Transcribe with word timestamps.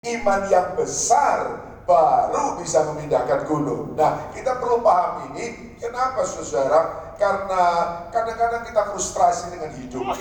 Iman 0.00 0.48
yang 0.48 0.80
besar 0.80 1.60
baru 1.84 2.56
bisa 2.56 2.88
memindahkan 2.88 3.44
gunung. 3.44 3.92
Nah, 4.00 4.32
kita 4.32 4.56
perlu 4.56 4.80
paham 4.80 5.28
ini. 5.28 5.76
Kenapa, 5.76 6.24
saudara? 6.24 7.12
Karena 7.20 7.64
kadang-kadang 8.08 8.64
kita 8.64 8.96
frustrasi 8.96 9.52
dengan 9.52 9.68
hidup. 9.76 10.16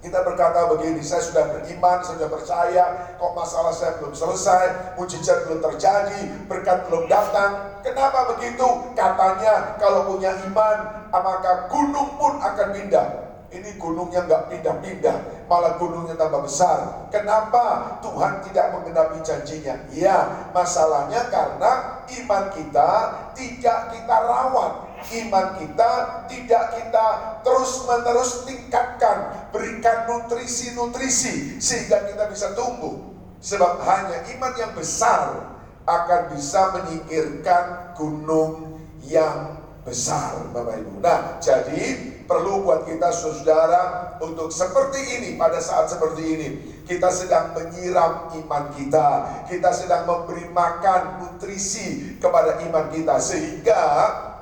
Kita 0.00 0.16
berkata 0.24 0.64
begini, 0.72 1.04
saya 1.04 1.28
sudah 1.28 1.44
beriman, 1.44 2.00
saya 2.00 2.24
sudah 2.24 2.30
percaya, 2.32 2.84
kok 3.20 3.32
masalah 3.36 3.76
saya 3.76 4.00
belum 4.00 4.16
selesai, 4.16 4.96
mujizat 4.96 5.44
belum 5.44 5.60
terjadi, 5.60 6.48
berkat 6.48 6.88
belum 6.88 7.04
datang. 7.04 7.84
Kenapa 7.84 8.32
begitu? 8.32 8.64
Katanya 8.96 9.76
kalau 9.76 10.08
punya 10.08 10.40
iman, 10.48 11.04
maka 11.12 11.68
gunung 11.68 12.16
pun 12.16 12.40
akan 12.40 12.68
pindah. 12.80 13.31
Ini 13.52 13.76
gunungnya 13.76 14.24
nggak 14.24 14.48
pindah-pindah, 14.48 15.44
malah 15.44 15.76
gunungnya 15.76 16.16
tambah 16.16 16.48
besar. 16.48 17.04
Kenapa 17.12 18.00
Tuhan 18.00 18.40
tidak 18.48 18.72
menggenapi 18.72 19.20
janjinya? 19.20 19.76
Ya, 19.92 20.48
masalahnya 20.56 21.28
karena 21.28 22.00
iman 22.08 22.44
kita 22.48 22.90
tidak 23.36 23.92
kita 23.92 24.16
rawat. 24.24 24.72
Iman 25.02 25.60
kita 25.60 25.90
tidak 26.32 26.64
kita 26.80 27.06
terus-menerus 27.44 28.48
tingkatkan, 28.48 29.50
berikan 29.52 30.08
nutrisi-nutrisi 30.08 31.60
sehingga 31.60 32.08
kita 32.08 32.32
bisa 32.32 32.56
tumbuh. 32.56 33.12
Sebab 33.42 33.84
hanya 33.84 34.24
iman 34.32 34.52
yang 34.56 34.72
besar 34.72 35.52
akan 35.84 36.20
bisa 36.32 36.72
menyingkirkan 36.72 37.92
gunung 37.98 38.80
yang 39.02 39.58
besar 39.82 40.46
Bapak 40.54 40.78
Ibu. 40.78 41.02
Nah, 41.02 41.42
jadi 41.42 42.11
perlu 42.24 42.62
buat 42.66 42.86
kita 42.86 43.10
saudara 43.10 44.14
untuk 44.22 44.48
seperti 44.48 45.20
ini 45.20 45.28
pada 45.36 45.58
saat 45.58 45.90
seperti 45.90 46.22
ini 46.22 46.48
kita 46.82 47.08
sedang 47.08 47.54
menyiram 47.54 48.28
iman 48.42 48.64
kita. 48.74 49.08
Kita 49.46 49.70
sedang 49.70 50.02
memberi 50.04 50.50
makan 50.50 51.22
nutrisi 51.22 52.18
kepada 52.18 52.58
iman 52.66 52.90
kita. 52.90 53.16
Sehingga 53.22 53.82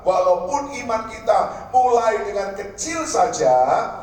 walaupun 0.01 0.73
iman 0.85 1.05
kita 1.07 1.69
mulai 1.69 2.25
dengan 2.25 2.57
kecil 2.57 3.05
saja 3.05 3.53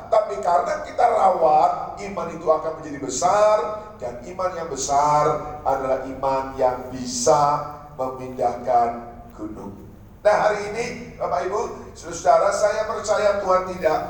tapi 0.06 0.38
karena 0.38 0.86
kita 0.86 1.02
rawat 1.02 1.98
iman 1.98 2.28
itu 2.30 2.46
akan 2.46 2.72
menjadi 2.80 2.98
besar. 3.02 3.56
Dan 3.98 4.22
iman 4.30 4.50
yang 4.54 4.70
besar 4.70 5.24
adalah 5.66 6.06
iman 6.06 6.54
yang 6.54 6.86
bisa 6.94 7.74
memindahkan 7.98 9.10
gunung 9.34 9.87
Nah 10.28 10.44
hari 10.44 10.60
ini 10.76 10.84
Bapak 11.16 11.48
Ibu, 11.48 11.88
saudara 11.96 12.52
saya 12.52 12.84
percaya 12.84 13.40
Tuhan 13.40 13.64
tidak 13.72 14.00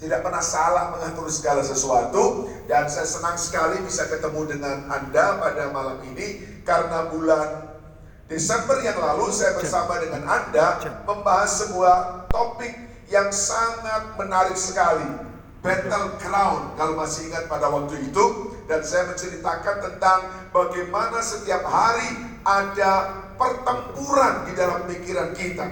tidak 0.00 0.24
pernah 0.24 0.40
salah 0.40 0.88
mengatur 0.88 1.28
segala 1.28 1.60
sesuatu 1.60 2.48
dan 2.64 2.88
saya 2.88 3.04
senang 3.04 3.36
sekali 3.36 3.76
bisa 3.84 4.08
ketemu 4.08 4.56
dengan 4.56 4.88
Anda 4.88 5.36
pada 5.36 5.68
malam 5.68 6.00
ini 6.08 6.48
karena 6.64 7.12
bulan 7.12 7.76
Desember 8.24 8.80
yang 8.80 8.96
lalu 8.96 9.28
saya 9.28 9.52
bersama 9.52 10.00
dengan 10.00 10.24
Anda 10.24 10.80
membahas 11.04 11.60
sebuah 11.60 11.96
topik 12.32 12.72
yang 13.12 13.28
sangat 13.28 14.16
menarik 14.16 14.56
sekali 14.56 15.12
Battle 15.60 16.16
Crown 16.24 16.72
kalau 16.80 16.96
masih 16.96 17.28
ingat 17.28 17.52
pada 17.52 17.68
waktu 17.68 18.00
itu 18.00 18.56
dan 18.64 18.80
saya 18.80 19.12
menceritakan 19.12 19.92
tentang 19.92 20.24
bagaimana 20.56 21.20
setiap 21.20 21.68
hari 21.68 22.16
ada 22.48 23.27
pertempuran 23.38 24.50
di 24.50 24.52
dalam 24.58 24.84
pikiran 24.90 25.32
kita. 25.32 25.66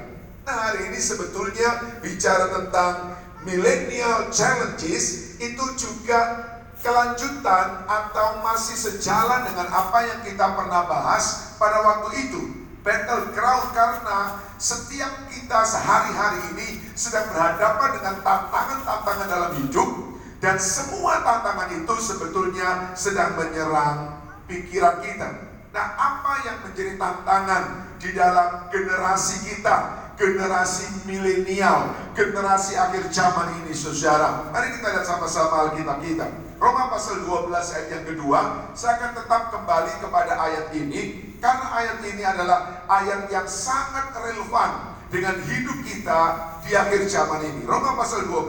Nah 0.47 0.57
hari 0.71 0.95
ini 0.95 0.99
sebetulnya 1.03 1.99
bicara 1.99 2.55
tentang 2.55 3.19
millennial 3.43 4.31
challenges 4.31 5.37
itu 5.43 5.65
juga 5.75 6.55
kelanjutan 6.81 7.83
atau 7.91 8.47
masih 8.47 8.79
sejalan 8.79 9.43
dengan 9.43 9.67
apa 9.75 9.99
yang 10.07 10.21
kita 10.23 10.47
pernah 10.55 10.87
bahas 10.87 11.59
pada 11.59 11.83
waktu 11.83 12.31
itu. 12.31 12.43
Battle 12.87 13.35
ground 13.35 13.75
karena 13.75 14.39
setiap 14.63 15.27
kita 15.27 15.67
sehari-hari 15.67 16.55
ini 16.55 16.69
sedang 16.95 17.27
berhadapan 17.35 17.99
dengan 17.99 18.15
tantangan-tantangan 18.23 19.27
dalam 19.27 19.53
hidup 19.59 19.91
dan 20.39 20.55
semua 20.63 21.19
tantangan 21.27 21.75
itu 21.75 21.95
sebetulnya 21.99 22.95
sedang 22.95 23.35
menyerang 23.35 24.23
pikiran 24.47 25.03
kita. 25.03 25.46
Nah, 25.77 25.93
apa 25.93 26.41
yang 26.49 26.65
menjadi 26.65 26.97
tantangan 26.97 27.85
di 28.01 28.17
dalam 28.17 28.73
generasi 28.73 29.45
kita, 29.45 30.09
generasi 30.17 31.05
milenial, 31.05 31.93
generasi 32.17 32.81
akhir 32.81 33.13
zaman 33.13 33.61
ini, 33.61 33.77
saudara? 33.77 34.49
Mari 34.57 34.81
kita 34.81 34.89
lihat 34.97 35.05
sama-sama 35.05 35.69
Alkitab 35.69 36.01
kita. 36.01 36.33
Roma 36.57 36.89
pasal 36.89 37.29
12 37.29 37.53
ayat 37.53 37.89
yang 37.93 38.05
kedua, 38.09 38.73
saya 38.73 38.97
akan 38.97 39.21
tetap 39.21 39.43
kembali 39.53 39.93
kepada 40.01 40.33
ayat 40.41 40.73
ini 40.73 41.37
karena 41.45 41.67
ayat 41.69 42.01
ini 42.01 42.25
adalah 42.25 42.89
ayat 42.89 43.29
yang 43.29 43.45
sangat 43.45 44.17
relevan 44.17 44.97
dengan 45.13 45.37
hidup 45.45 45.79
kita 45.85 46.21
di 46.65 46.73
akhir 46.73 47.05
zaman 47.05 47.45
ini. 47.45 47.69
Roma 47.69 47.93
pasal 48.01 48.25
12 48.25 48.49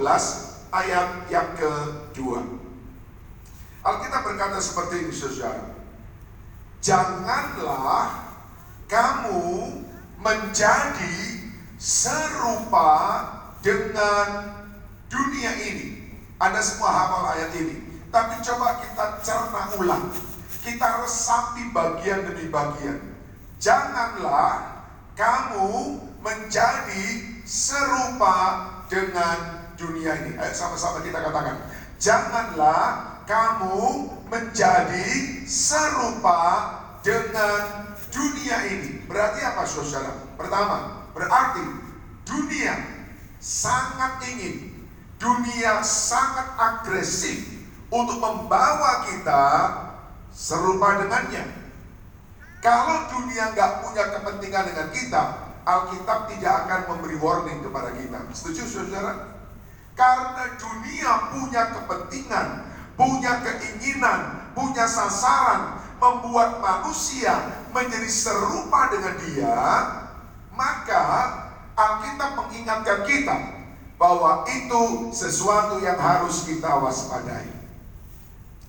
ayat 0.72 1.28
yang 1.28 1.52
kedua. 1.60 2.40
Alkitab 3.84 4.24
berkata 4.24 4.64
seperti 4.64 5.04
ini, 5.04 5.12
saudara 5.12 5.77
janganlah 6.82 8.28
kamu 8.88 9.84
menjadi 10.18 11.18
serupa 11.78 12.90
dengan 13.62 14.58
dunia 15.08 15.52
ini. 15.62 15.88
Ada 16.38 16.60
semua 16.62 16.90
hafal 16.94 17.26
ayat 17.38 17.52
ini. 17.58 17.76
Tapi 18.10 18.42
coba 18.42 18.82
kita 18.82 19.06
cerna 19.22 19.62
ulang. 19.78 20.10
Kita 20.64 21.06
resapi 21.06 21.72
bagian 21.72 22.28
demi 22.28 22.50
bagian. 22.50 23.00
Janganlah 23.58 24.84
kamu 25.18 25.98
menjadi 26.22 27.06
serupa 27.48 28.68
dengan 28.92 29.70
dunia 29.80 30.14
ini. 30.26 30.32
Ayo 30.38 30.54
sama-sama 30.54 31.02
kita 31.02 31.24
katakan. 31.24 31.58
Janganlah 31.98 33.18
kamu 33.26 34.12
menjadi 34.28 35.08
serupa 35.48 36.40
dengan 37.02 37.96
dunia 38.12 38.58
ini. 38.68 38.90
Berarti 39.08 39.40
apa 39.44 39.64
saudara? 39.64 40.14
Pertama, 40.36 41.08
berarti 41.16 41.64
dunia 42.28 42.76
sangat 43.40 44.20
ingin, 44.28 44.86
dunia 45.18 45.80
sangat 45.86 46.54
agresif 46.60 47.48
untuk 47.88 48.20
membawa 48.20 49.08
kita 49.08 49.44
serupa 50.36 51.02
dengannya. 51.02 51.48
Kalau 52.60 53.08
dunia 53.08 53.56
nggak 53.56 53.72
punya 53.86 54.04
kepentingan 54.18 54.66
dengan 54.74 54.88
kita, 54.92 55.24
Alkitab 55.64 56.32
tidak 56.32 56.54
akan 56.68 56.82
memberi 56.96 57.16
warning 57.20 57.60
kepada 57.64 57.96
kita. 57.96 58.20
Setuju 58.36 58.64
saudara? 58.68 59.40
Karena 59.98 60.44
dunia 60.56 61.12
punya 61.34 61.64
kepentingan, 61.74 62.48
punya 62.98 63.46
keinginan, 63.46 64.52
punya 64.58 64.90
sasaran, 64.90 65.78
membuat 66.02 66.62
manusia 66.62 67.64
menjadi 67.74 68.10
serupa 68.10 68.90
dengan 68.90 69.16
dia, 69.22 69.58
maka 70.54 71.04
Alkitab 71.78 72.42
mengingatkan 72.42 73.06
kita 73.06 73.38
bahwa 74.02 74.46
itu 74.50 75.14
sesuatu 75.14 75.78
yang 75.82 75.98
harus 75.98 76.46
kita 76.46 76.70
waspadai. 76.82 77.50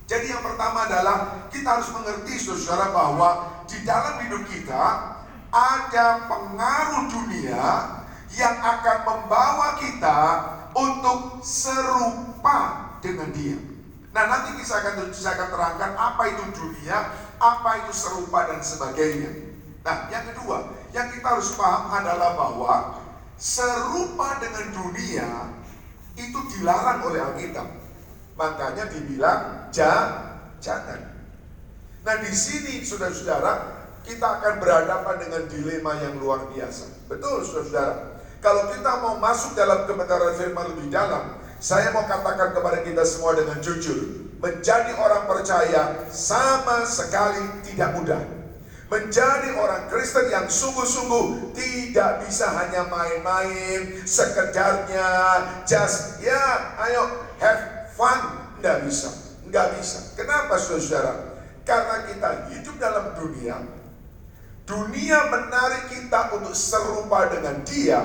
Jadi 0.09 0.33
yang 0.33 0.41
pertama 0.41 0.88
adalah 0.88 1.49
kita 1.53 1.69
harus 1.69 1.93
mengerti 1.93 2.41
saudara 2.41 2.88
bahwa 2.93 3.61
di 3.69 3.84
dalam 3.84 4.25
hidup 4.25 4.49
kita 4.49 4.84
ada 5.53 6.06
pengaruh 6.28 7.12
dunia 7.12 7.65
yang 8.33 8.56
akan 8.56 8.99
membawa 9.05 9.77
kita 9.77 10.21
untuk 10.72 11.44
serupa 11.44 12.88
dengan 13.05 13.28
dia. 13.37 13.78
Nah 14.19 14.27
nanti 14.27 14.59
kita 14.59 14.83
akan, 14.83 15.15
saya 15.15 15.39
akan 15.39 15.49
terangkan 15.55 15.93
apa 15.95 16.23
itu 16.27 16.43
dunia, 16.51 17.15
apa 17.39 17.71
itu 17.87 17.95
serupa 17.95 18.51
dan 18.51 18.59
sebagainya. 18.59 19.31
Nah 19.87 20.11
yang 20.11 20.26
kedua, 20.35 20.75
yang 20.91 21.06
kita 21.15 21.38
harus 21.38 21.55
paham 21.55 21.87
adalah 21.94 22.35
bahwa 22.35 22.99
serupa 23.38 24.43
dengan 24.43 24.75
dunia 24.75 25.55
itu 26.19 26.35
dilarang 26.50 27.06
oleh 27.06 27.23
Alkitab. 27.31 27.70
Makanya 28.35 28.91
dibilang 28.91 29.70
jangan. 29.70 31.15
Nah 32.03 32.17
di 32.19 32.35
sini 32.35 32.82
saudara-saudara 32.82 33.87
kita 34.03 34.43
akan 34.43 34.59
berhadapan 34.59 35.17
dengan 35.23 35.43
dilema 35.47 35.94
yang 36.03 36.19
luar 36.19 36.50
biasa. 36.50 37.06
Betul 37.06 37.47
saudara-saudara. 37.47 38.19
Kalau 38.43 38.67
kita 38.75 38.91
mau 38.99 39.15
masuk 39.23 39.55
dalam 39.55 39.87
kebenaran 39.87 40.35
firman 40.35 40.75
lebih 40.75 40.91
dalam, 40.91 41.38
saya 41.58 41.90
mau 41.90 42.06
katakan 42.06 42.55
kepada 42.55 42.87
kita 42.87 43.02
semua 43.02 43.34
dengan 43.34 43.58
jujur, 43.58 44.31
menjadi 44.38 44.94
orang 44.94 45.26
percaya 45.26 46.06
sama 46.14 46.87
sekali 46.87 47.66
tidak 47.66 47.99
mudah. 47.99 48.22
Menjadi 48.88 49.52
orang 49.58 49.84
Kristen 49.93 50.32
yang 50.32 50.49
sungguh-sungguh 50.49 51.52
tidak 51.52 52.25
bisa 52.25 52.49
hanya 52.56 52.88
main-main, 52.88 54.00
sekedarnya, 54.08 55.08
just 55.69 56.25
ya, 56.25 56.72
ayo 56.88 57.28
have 57.37 57.93
fun, 57.93 58.49
nggak 58.64 58.88
bisa, 58.88 59.12
nggak 59.44 59.76
bisa. 59.76 60.16
Kenapa 60.16 60.56
saudara? 60.56 61.37
Karena 61.69 62.08
kita 62.08 62.31
hidup 62.49 62.81
dunia. 63.20 63.60
Dunia 64.64 65.19
menarik 65.32 65.93
kita 65.93 66.32
untuk 66.32 66.56
serupa 66.56 67.28
dengan 67.28 67.60
dia, 67.69 68.05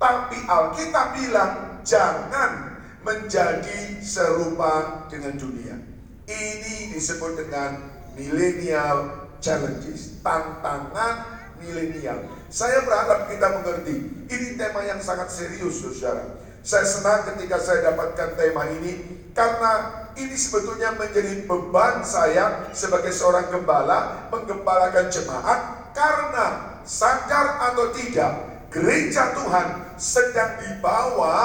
tapi 0.00 0.36
Alkitab 0.46 1.06
bilang 1.20 1.52
jangan 1.84 2.67
menjadi 3.08 4.04
serupa 4.04 5.08
dengan 5.08 5.40
dunia. 5.40 5.80
Ini 6.28 6.92
disebut 6.92 7.40
dengan 7.40 7.88
millennial 8.12 9.24
challenges, 9.40 10.20
tantangan 10.20 11.24
milenial. 11.56 12.20
Saya 12.52 12.84
berharap 12.84 13.32
kita 13.32 13.48
mengerti, 13.60 13.96
ini 14.28 14.48
tema 14.60 14.84
yang 14.84 15.00
sangat 15.00 15.32
serius, 15.32 15.80
saudara. 15.80 16.36
Saya 16.60 16.84
senang 16.84 17.24
ketika 17.32 17.56
saya 17.56 17.92
dapatkan 17.92 18.36
tema 18.36 18.68
ini, 18.76 19.24
karena 19.32 20.04
ini 20.20 20.36
sebetulnya 20.36 20.92
menjadi 20.92 21.48
beban 21.48 22.04
saya 22.04 22.68
sebagai 22.76 23.14
seorang 23.14 23.48
gembala, 23.48 24.28
menggembalakan 24.28 25.08
jemaat, 25.08 25.60
karena 25.96 26.76
sadar 26.84 27.72
atau 27.72 27.88
tidak, 27.96 28.32
gereja 28.68 29.32
Tuhan 29.32 29.96
sedang 29.96 30.60
dibawa 30.60 31.36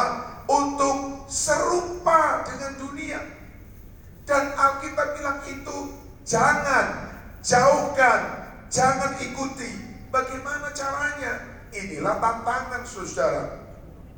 untuk 0.49 1.22
serupa 1.33 2.45
dengan 2.45 2.77
dunia. 2.77 3.19
Dan 4.23 4.53
Alkitab 4.53 5.17
bilang 5.17 5.41
itu 5.49 5.77
jangan, 6.21 7.17
jauhkan, 7.41 8.21
jangan 8.69 9.17
ikuti. 9.17 9.81
Bagaimana 10.13 10.69
caranya? 10.77 11.41
Inilah 11.73 12.21
tantangan 12.21 12.85
saudara. 12.85 13.65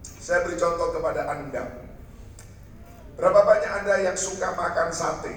Saya 0.03 0.43
beri 0.43 0.59
contoh 0.59 0.91
kepada 0.91 1.31
Anda. 1.31 1.87
Berapa 3.15 3.47
banyak 3.47 3.71
Anda 3.71 3.95
yang 4.11 4.17
suka 4.19 4.51
makan 4.59 4.91
sate? 4.91 5.33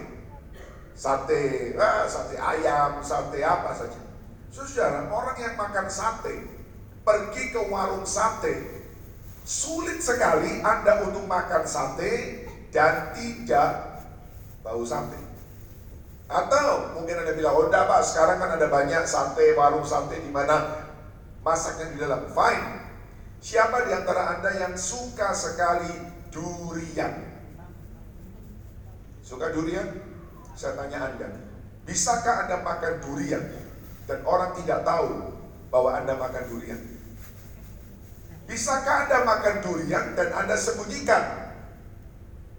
Sate, 0.99 1.79
ah, 1.79 2.11
sate 2.11 2.35
ayam, 2.35 2.99
sate 3.07 3.39
apa 3.39 3.71
saja. 3.71 4.03
Saudara, 4.51 5.07
orang 5.07 5.39
yang 5.39 5.55
makan 5.55 5.87
sate, 5.87 6.43
pergi 7.07 7.55
ke 7.55 7.71
warung 7.71 8.03
sate, 8.03 8.78
Sulit 9.49 10.05
sekali 10.05 10.61
Anda 10.61 11.09
untuk 11.09 11.25
makan 11.25 11.65
sate 11.65 12.45
dan 12.69 13.17
tidak 13.17 14.05
bau 14.61 14.85
sate. 14.85 15.17
Atau 16.29 16.93
mungkin 16.93 17.25
Anda 17.25 17.33
bilang, 17.33 17.57
oh 17.57 17.73
Pak, 17.73 18.05
sekarang 18.05 18.45
kan 18.45 18.61
ada 18.61 18.69
banyak 18.69 19.09
sate, 19.09 19.57
warung 19.57 19.89
sate 19.89 20.21
di 20.21 20.29
mana 20.29 20.85
masaknya 21.41 21.97
di 21.97 21.97
dalam. 21.97 22.29
Fine. 22.29 22.93
Siapa 23.41 23.89
di 23.89 23.97
antara 23.97 24.37
Anda 24.37 24.53
yang 24.53 24.77
suka 24.77 25.33
sekali 25.33 25.97
durian? 26.29 27.41
Suka 29.25 29.49
durian? 29.49 29.97
Saya 30.53 30.77
tanya 30.77 31.09
Anda, 31.09 31.33
bisakah 31.89 32.45
Anda 32.45 32.61
makan 32.61 33.01
durian 33.01 33.49
dan 34.05 34.21
orang 34.29 34.53
tidak 34.61 34.85
tahu 34.85 35.41
bahwa 35.73 35.97
Anda 35.97 36.21
makan 36.21 36.45
durian? 36.53 36.98
Bisakah 38.49 39.05
Anda 39.05 39.29
makan 39.29 39.57
durian 39.61 40.17
dan 40.17 40.33
Anda 40.33 40.57
sembunyikan? 40.57 41.53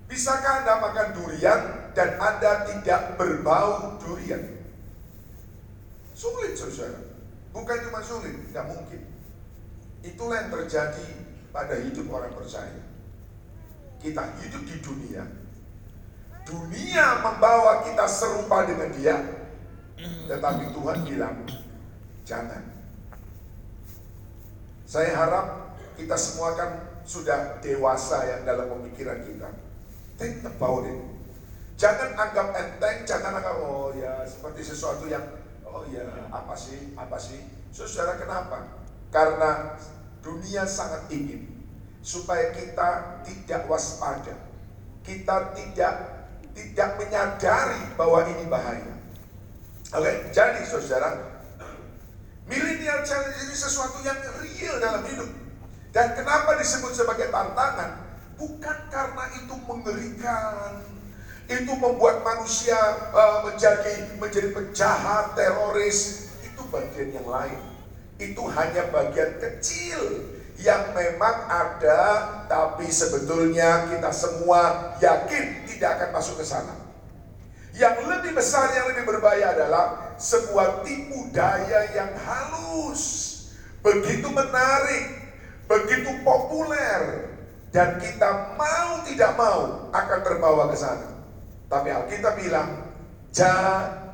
Bisakah 0.05 0.61
Anda 0.61 0.77
makan 0.77 1.07
durian 1.17 1.61
dan 1.97 2.13
Anda 2.21 2.69
tidak 2.69 3.17
berbau 3.17 3.97
durian? 3.97 4.61
Sulit 6.13 6.53
saudara. 6.53 7.01
Bukan 7.49 7.77
cuma 7.89 8.05
sulit, 8.05 8.37
tidak 8.37 8.69
mungkin. 8.69 9.01
Itulah 10.05 10.45
yang 10.45 10.53
terjadi 10.53 11.09
pada 11.49 11.81
hidup 11.81 12.05
orang 12.13 12.37
percaya. 12.37 12.85
Kita 13.97 14.37
hidup 14.45 14.63
di 14.69 14.77
dunia. 14.85 15.25
Dunia 16.45 17.05
membawa 17.25 17.81
kita 17.81 18.05
serupa 18.05 18.69
dengan 18.69 18.93
dia. 18.93 19.17
Tetapi 20.29 20.69
Tuhan 20.69 20.97
bilang, 21.01 21.35
jangan. 22.23 22.63
Saya 24.85 25.13
harap 25.17 25.58
kita 25.99 26.15
semua 26.15 26.55
kan 26.55 26.69
sudah 27.03 27.59
dewasa 27.59 28.23
ya 28.23 28.37
dalam 28.47 28.71
pemikiran 28.71 29.19
kita. 29.27 29.51
Think 30.15 30.47
about 30.47 30.87
it. 30.87 30.99
Jangan 31.79 32.15
anggap 32.15 32.55
enteng, 32.55 33.03
jangan 33.03 33.39
anggap 33.39 33.55
oh 33.59 33.91
ya 33.95 34.23
seperti 34.23 34.63
sesuatu 34.63 35.07
yang 35.11 35.23
oh 35.67 35.83
ya 35.91 36.07
apa 36.31 36.55
sih, 36.55 36.95
apa 36.95 37.19
sih. 37.19 37.39
Saudara 37.75 38.15
kenapa? 38.15 38.67
Karena 39.11 39.75
dunia 40.23 40.63
sangat 40.67 41.07
ingin 41.11 41.47
supaya 42.03 42.51
kita 42.55 43.23
tidak 43.27 43.67
waspada. 43.67 44.35
Kita 45.03 45.55
tidak 45.55 45.93
tidak 46.51 46.89
menyadari 46.99 47.83
bahwa 47.95 48.27
ini 48.27 48.45
bahaya. 48.51 48.93
Oke, 49.95 50.29
jadi 50.35 50.61
saudara, 50.67 51.41
millennial 52.51 53.01
challenge 53.01 53.39
ini 53.47 53.55
sesuatu 53.55 54.03
yang 54.05 54.19
real 54.43 54.75
dalam 54.77 55.01
hidup. 55.07 55.48
Dan 55.89 56.13
kenapa 56.13 56.57
disebut 56.61 56.93
sebagai 56.93 57.33
tantangan? 57.33 58.05
Bukan 58.37 58.77
karena 58.87 59.25
itu 59.35 59.55
mengerikan, 59.67 60.85
itu 61.49 61.73
membuat 61.75 62.21
manusia 62.21 62.77
uh, 63.09 63.49
menjadi 63.49 64.15
menjadi 64.21 64.53
penjahat, 64.53 65.33
teroris. 65.33 66.29
Itu 66.45 66.61
bagian 66.69 67.19
yang 67.19 67.27
lain. 67.27 67.59
Itu 68.21 68.45
hanya 68.53 68.93
bagian 68.93 69.41
kecil 69.41 70.29
yang 70.59 70.91
memang 70.91 71.47
ada, 71.47 72.01
tapi 72.51 72.85
sebetulnya 72.91 73.87
kita 73.89 74.11
semua 74.11 74.93
yakin 74.99 75.65
tidak 75.65 75.89
akan 75.97 76.09
masuk 76.19 76.35
ke 76.37 76.45
sana. 76.45 76.75
Yang 77.71 78.03
lebih 78.11 78.35
besar, 78.35 78.67
yang 78.75 78.91
lebih 78.91 79.07
berbahaya 79.07 79.55
adalah 79.55 80.15
sebuah 80.19 80.83
tipu 80.83 81.31
daya 81.31 81.95
yang 81.95 82.11
halus, 82.27 83.01
begitu 83.79 84.27
menarik, 84.27 85.18
begitu 85.69 86.11
populer 86.25 87.29
dan 87.69 88.01
kita 88.01 88.57
mau 88.57 89.05
tidak 89.05 89.37
mau 89.37 89.85
akan 89.93 90.19
terbawa 90.25 90.73
ke 90.73 90.77
sana. 90.77 91.21
Tapi 91.69 91.93
Alkitab 91.93 92.33
bilang 92.41 92.89
jangan. 93.29 94.09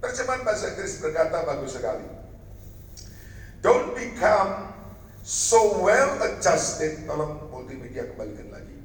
Terjemahan 0.00 0.40
bahasa 0.48 0.72
Inggris 0.72 0.96
berkata 1.04 1.44
bagus 1.44 1.76
sekali. 1.76 2.08
Don't 3.60 3.92
become 3.92 4.72
so 5.20 5.84
well 5.84 6.16
adjusted. 6.24 7.04
Tolong 7.04 7.52
multimedia 7.52 8.08
kembalikan 8.08 8.48
lagi. 8.48 8.80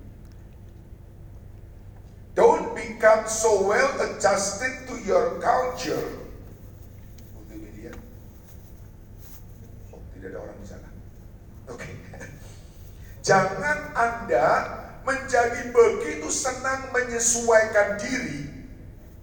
Don't 2.35 2.75
become 2.75 3.23
so 3.31 3.63
well 3.63 3.95
adjusted 4.03 4.91
to 4.91 4.99
your 5.07 5.39
culture. 5.39 6.19
Multimedia. 7.31 7.95
Oh, 9.95 10.03
tidak 10.12 10.35
ada 10.35 10.39
orang. 10.43 10.54
Jangan 13.25 13.98
Anda 13.98 14.48
menjadi 15.01 15.74
begitu 15.74 16.29
senang 16.29 16.94
menyesuaikan 16.94 17.98
diri 17.98 18.46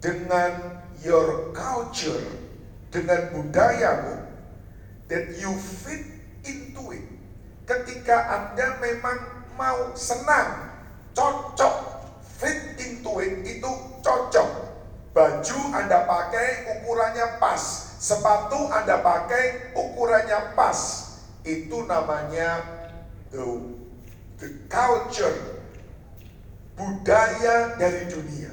dengan 0.03 0.83
your 1.07 1.55
culture, 1.55 2.19
dengan 2.91 3.31
budayamu, 3.31 4.27
that 5.07 5.39
you 5.39 5.55
fit 5.55 6.03
into 6.43 6.91
it. 6.91 7.07
Ketika 7.63 8.27
Anda 8.27 8.75
memang 8.83 9.47
mau 9.55 9.95
senang, 9.95 10.75
cocok, 11.15 12.03
fit 12.43 12.75
into 12.83 13.23
it, 13.23 13.39
itu 13.47 13.71
cocok. 14.03 14.51
Baju 15.15 15.59
Anda 15.71 16.03
pakai 16.03 16.75
ukurannya 16.75 17.39
pas, 17.39 17.63
sepatu 18.03 18.67
Anda 18.67 18.99
pakai 18.99 19.71
ukurannya 19.71 20.59
pas 20.59 20.79
itu 21.47 21.87
namanya 21.87 22.67
the, 23.31 23.82
the 24.43 24.51
culture 24.67 25.63
budaya 26.75 27.79
dari 27.79 28.11
dunia 28.11 28.51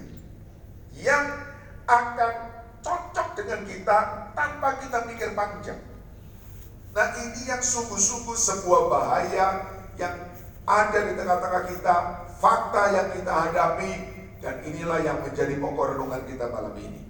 yang 0.94 1.26
akan 1.90 2.62
cocok 2.78 3.34
dengan 3.34 3.66
kita 3.66 3.98
tanpa 4.38 4.78
kita 4.78 5.02
mikir 5.10 5.34
panjang. 5.34 5.82
Nah 6.94 7.08
ini 7.18 7.50
yang 7.50 7.58
sungguh-sungguh 7.58 8.38
sebuah 8.38 8.82
bahaya 8.86 9.46
yang 9.98 10.14
ada 10.62 10.98
di 11.10 11.18
tengah-tengah 11.18 11.64
kita, 11.74 11.96
fakta 12.38 12.82
yang 12.94 13.08
kita 13.10 13.32
hadapi, 13.32 13.90
dan 14.38 14.62
inilah 14.62 15.02
yang 15.02 15.18
menjadi 15.26 15.58
pokok 15.58 15.96
renungan 15.96 16.22
kita 16.30 16.46
malam 16.46 16.76
ini. 16.78 17.02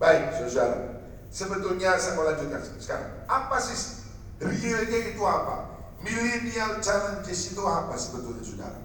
Baik, 0.00 0.32
saudara. 0.40 1.04
Sebetulnya 1.28 1.98
saya 1.98 2.14
mau 2.16 2.24
lanjutkan 2.24 2.62
sekarang. 2.78 3.10
Apa 3.26 3.58
sih 3.58 4.06
Realnya 4.42 5.14
itu 5.14 5.22
apa? 5.22 5.73
Millennial 6.04 6.84
challenges 6.84 7.56
itu 7.56 7.64
apa 7.64 7.96
sebetulnya 7.96 8.44
saudara? 8.44 8.80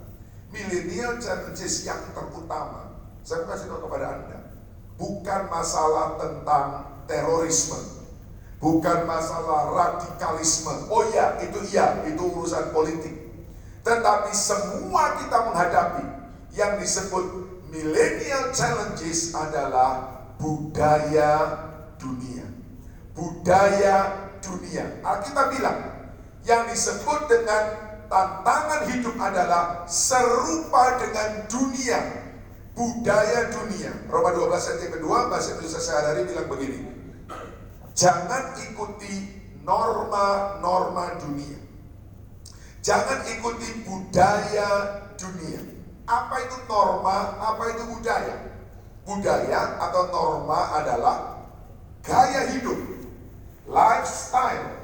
Millennial 0.55 1.19
challenges 1.19 1.83
yang 1.83 1.99
terutama, 2.15 2.95
saya 3.27 3.43
kasih 3.43 3.67
tahu 3.67 3.91
kepada 3.91 4.05
Anda, 4.15 4.39
bukan 4.95 5.41
masalah 5.51 6.15
tentang 6.15 6.67
terorisme, 7.11 8.07
bukan 8.63 9.03
masalah 9.03 9.67
radikalisme. 9.75 10.87
Oh 10.87 11.03
ya, 11.11 11.43
itu 11.43 11.59
iya, 11.75 12.07
itu 12.07 12.23
urusan 12.23 12.71
politik. 12.71 13.11
Tetapi 13.83 14.31
semua 14.31 15.19
kita 15.19 15.37
menghadapi 15.51 16.05
yang 16.55 16.79
disebut 16.79 17.25
millennial 17.67 18.55
challenges 18.55 19.35
adalah 19.35 20.23
budaya 20.39 21.67
dunia. 21.99 22.47
Budaya 23.11 24.29
dunia. 24.39 25.03
Alkitab 25.03 25.51
bilang, 25.51 25.88
yang 26.47 26.67
disebut 26.71 27.27
dengan 27.27 27.63
tantangan 28.09 28.89
hidup 28.89 29.15
adalah 29.19 29.85
serupa 29.85 30.97
dengan 30.99 31.45
dunia. 31.47 31.99
Budaya 32.73 33.51
dunia. 33.51 33.91
Roma 34.07 34.31
12 34.31 34.55
ayat 34.55 34.79
yang 34.87 34.93
kedua, 35.03 35.27
bahasa 35.27 35.59
Indonesia 35.59 35.83
sehari-hari 35.83 36.31
bilang 36.31 36.47
begini. 36.47 36.79
Jangan 37.91 38.55
ikuti 38.55 39.35
norma-norma 39.67 41.19
dunia. 41.19 41.59
Jangan 42.79 43.27
ikuti 43.27 43.83
budaya 43.83 44.69
dunia. 45.19 45.59
Apa 46.07 46.35
itu 46.47 46.57
norma, 46.71 47.35
apa 47.37 47.63
itu 47.75 47.83
budaya? 47.91 48.35
Budaya 49.03 49.75
atau 49.83 50.03
norma 50.07 50.79
adalah 50.79 51.43
gaya 51.99 52.55
hidup, 52.55 52.79
lifestyle, 53.67 54.78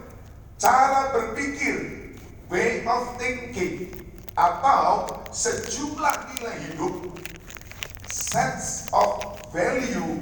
cara 0.55 1.11
berpikir, 1.11 2.09
way 2.47 2.83
of 2.87 3.15
thinking, 3.19 3.91
atau 4.35 5.07
sejumlah 5.31 6.15
nilai 6.35 6.55
hidup, 6.71 6.95
sense 8.07 8.87
of 8.91 9.39
value 9.51 10.19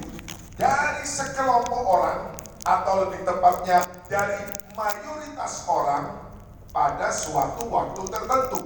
dari 0.57 1.01
sekelompok 1.05 1.81
orang 1.81 2.29
atau 2.63 3.09
lebih 3.09 3.25
tepatnya 3.25 3.81
dari 4.05 4.41
mayoritas 4.77 5.65
orang 5.65 6.13
pada 6.73 7.09
suatu 7.13 7.69
waktu 7.69 8.01
tertentu. 8.09 8.61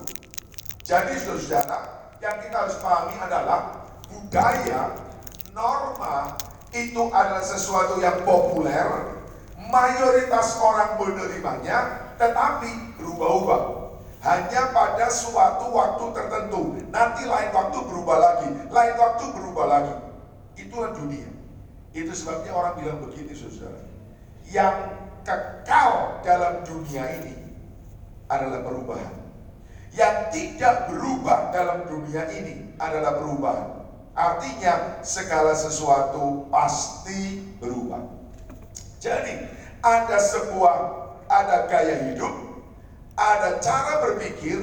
Jadi 0.87 1.19
saudara, 1.19 2.11
yang 2.23 2.39
kita 2.39 2.55
harus 2.55 2.79
pahami 2.79 3.15
adalah 3.19 3.87
budaya, 4.07 4.95
norma 5.51 6.39
itu 6.71 7.11
adalah 7.11 7.43
sesuatu 7.43 7.99
yang 7.99 8.23
populer, 8.23 9.19
mayoritas 9.69 10.59
orang 10.59 10.99
menerimanya, 10.99 12.11
tetapi 12.19 12.97
berubah-ubah. 12.99 13.61
Hanya 14.17 14.73
pada 14.73 15.07
suatu 15.13 15.71
waktu 15.71 16.03
tertentu. 16.11 16.75
Nanti 16.89 17.23
lain 17.23 17.53
waktu 17.53 17.77
berubah 17.85 18.17
lagi, 18.17 18.49
lain 18.67 18.95
waktu 18.97 19.25
berubah 19.31 19.65
lagi. 19.69 19.95
Itulah 20.57 20.91
dunia. 20.97 21.29
Itu 21.93 22.11
sebabnya 22.11 22.51
orang 22.51 22.81
bilang 22.81 22.99
begini, 23.05 23.31
saudara. 23.37 23.77
Yang 24.49 24.77
kekal 25.21 26.23
dalam 26.25 26.65
dunia 26.65 27.03
ini 27.21 27.35
adalah 28.27 28.65
perubahan. 28.65 29.15
Yang 29.93 30.15
tidak 30.33 30.91
berubah 30.91 31.49
dalam 31.53 31.87
dunia 31.87 32.27
ini 32.33 32.75
adalah 32.77 33.17
perubahan. 33.17 33.69
Artinya 34.17 35.01
segala 35.05 35.53
sesuatu 35.53 36.49
pasti 36.49 37.53
berubah. 37.61 38.01
Jadi 38.97 39.56
ada 39.81 40.17
sebuah 40.17 40.77
ada 41.27 41.67
gaya 41.67 42.07
hidup, 42.07 42.33
ada 43.19 43.59
cara 43.59 43.99
berpikir, 44.07 44.57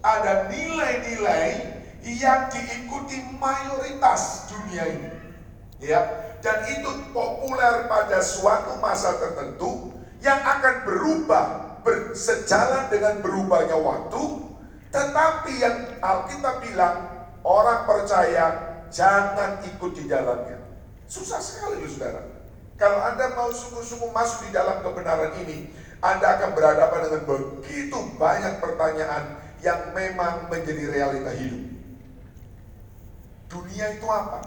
ada 0.00 0.46
nilai-nilai 0.46 1.74
yang 2.06 2.46
diikuti 2.48 3.18
mayoritas 3.36 4.46
dunia 4.48 4.84
ini. 4.88 5.10
Ya, 5.78 6.02
dan 6.42 6.66
itu 6.74 6.90
populer 7.14 7.86
pada 7.86 8.18
suatu 8.18 8.78
masa 8.82 9.14
tertentu 9.18 9.94
yang 10.18 10.38
akan 10.42 10.74
berubah 10.82 11.46
bersejalan 11.86 12.90
dengan 12.90 13.22
berubahnya 13.22 13.78
waktu. 13.78 14.24
Tetapi 14.88 15.52
yang 15.60 15.76
Alkitab 16.00 16.64
bilang 16.64 16.96
orang 17.44 17.86
percaya 17.86 18.46
jangan 18.88 19.60
ikut 19.62 19.92
di 19.94 20.04
dalamnya 20.08 20.58
susah 21.08 21.40
sekali 21.40 21.80
loh 21.80 21.88
saudara 21.88 22.20
kalau 22.78 23.02
anda 23.02 23.34
mau 23.34 23.50
sungguh-sungguh 23.50 24.14
masuk 24.14 24.48
di 24.48 24.50
dalam 24.54 24.80
kebenaran 24.80 25.34
ini 25.42 25.68
anda 25.98 26.38
akan 26.38 26.54
berhadapan 26.54 27.10
dengan 27.10 27.22
begitu 27.26 27.98
banyak 28.16 28.54
pertanyaan 28.62 29.36
yang 29.58 29.90
memang 29.90 30.46
menjadi 30.46 30.86
realita 30.86 31.34
hidup 31.34 31.68
dunia 33.48 33.96
itu 33.96 34.06
apa? 34.06 34.38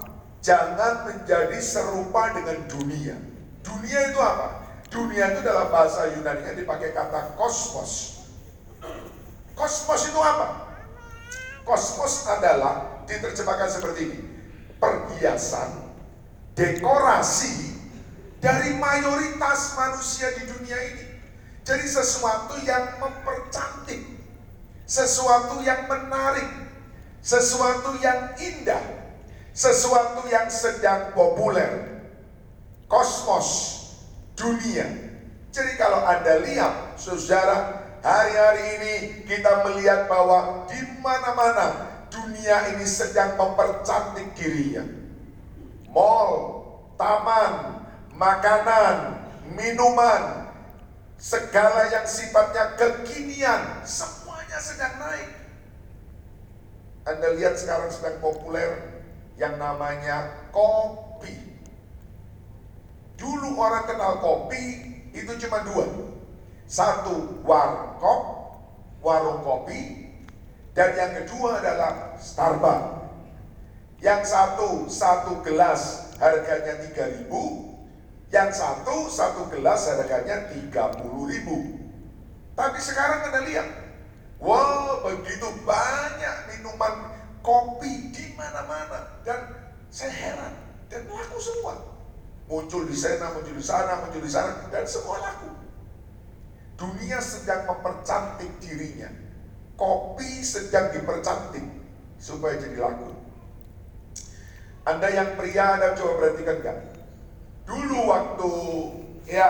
Jangan 0.42 1.06
menjadi 1.06 1.58
serupa 1.62 2.34
dengan 2.34 2.58
dunia. 2.70 3.18
Dunia 3.62 4.00
itu 4.10 4.20
apa? 4.22 4.48
Dunia 4.90 5.34
itu 5.34 5.40
dalam 5.46 5.70
bahasa 5.70 6.10
Yunani 6.18 6.58
dipakai 6.58 6.94
kata 6.94 7.38
kosmos. 7.38 8.26
Kosmos 9.54 10.02
itu 10.10 10.20
apa? 10.22 10.74
Kosmos 11.62 12.26
adalah 12.26 13.06
diterjemahkan 13.06 13.70
seperti 13.70 14.00
ini. 14.10 14.20
Perhiasan, 14.82 15.94
dekorasi 16.58 17.71
dari 18.42 18.74
mayoritas 18.76 19.78
manusia 19.78 20.34
di 20.34 20.50
dunia 20.50 20.76
ini. 20.92 21.06
Jadi 21.62 21.86
sesuatu 21.86 22.58
yang 22.66 22.98
mempercantik, 22.98 24.02
sesuatu 24.90 25.62
yang 25.62 25.86
menarik, 25.86 26.50
sesuatu 27.22 28.02
yang 28.02 28.34
indah, 28.42 28.82
sesuatu 29.54 30.26
yang 30.26 30.50
sedang 30.50 31.14
populer, 31.14 32.02
kosmos, 32.90 33.48
dunia. 34.34 34.90
Jadi 35.54 35.78
kalau 35.78 36.02
Anda 36.02 36.42
lihat, 36.42 36.98
saudara, 36.98 37.86
hari-hari 38.02 38.64
ini 38.82 38.94
kita 39.30 39.70
melihat 39.70 40.10
bahwa 40.10 40.66
di 40.66 40.82
mana-mana 40.98 41.94
dunia 42.10 42.74
ini 42.74 42.90
sedang 42.90 43.38
mempercantik 43.38 44.34
dirinya. 44.34 44.82
Mall, 45.94 46.66
taman, 46.98 47.81
makanan, 48.22 49.18
minuman, 49.58 50.54
segala 51.18 51.90
yang 51.90 52.06
sifatnya 52.06 52.78
kekinian, 52.78 53.82
semuanya 53.82 54.62
sedang 54.62 55.02
naik. 55.02 55.30
Anda 57.10 57.34
lihat 57.34 57.58
sekarang 57.58 57.90
sedang 57.90 58.22
populer 58.22 59.02
yang 59.42 59.58
namanya 59.58 60.38
kopi. 60.54 61.34
Dulu 63.18 63.58
orang 63.58 63.90
kenal 63.90 64.22
kopi 64.22 64.66
itu 65.18 65.34
cuma 65.42 65.66
dua. 65.66 65.90
Satu 66.70 67.42
warkop, 67.42 68.22
warung 69.02 69.42
kopi, 69.42 70.14
dan 70.78 70.94
yang 70.94 71.12
kedua 71.26 71.58
adalah 71.58 72.16
Starbucks. 72.22 73.02
Yang 74.02 74.34
satu, 74.34 74.70
satu 74.90 75.46
gelas 75.46 76.14
harganya 76.18 76.86
3000 76.90 77.71
yang 78.32 78.48
satu, 78.48 79.12
satu 79.12 79.52
gelas 79.52 79.92
harganya 79.92 80.48
30 80.56 80.72
ribu. 81.28 81.58
Tapi 82.56 82.80
sekarang 82.80 83.28
Anda 83.28 83.44
lihat, 83.44 83.68
wah 84.40 85.04
begitu 85.04 85.52
banyak 85.68 86.36
minuman 86.48 87.12
kopi 87.44 88.16
di 88.16 88.32
mana-mana 88.40 89.20
dan 89.28 89.52
saya 89.92 90.16
heran 90.16 90.54
dan 90.88 91.04
laku 91.12 91.38
semua. 91.44 91.76
Muncul 92.48 92.88
di 92.88 92.96
sana, 92.96 93.36
muncul 93.36 93.56
di 93.56 93.64
sana, 93.64 94.00
muncul 94.00 94.24
di 94.24 94.32
sana 94.32 94.68
dan 94.72 94.88
semua 94.88 95.20
laku. 95.20 95.52
Dunia 96.80 97.20
sedang 97.20 97.68
mempercantik 97.68 98.64
dirinya. 98.64 99.12
Kopi 99.76 100.40
sedang 100.40 100.96
dipercantik 100.96 101.64
supaya 102.16 102.56
jadi 102.60 102.80
laku. 102.80 103.12
Anda 104.88 105.08
yang 105.12 105.36
pria, 105.36 105.78
Anda 105.78 105.94
coba 106.00 106.14
perhatikan 106.22 106.58
kan? 106.64 106.78
Dulu 107.72 107.98
waktu 108.04 108.52
ya 109.32 109.48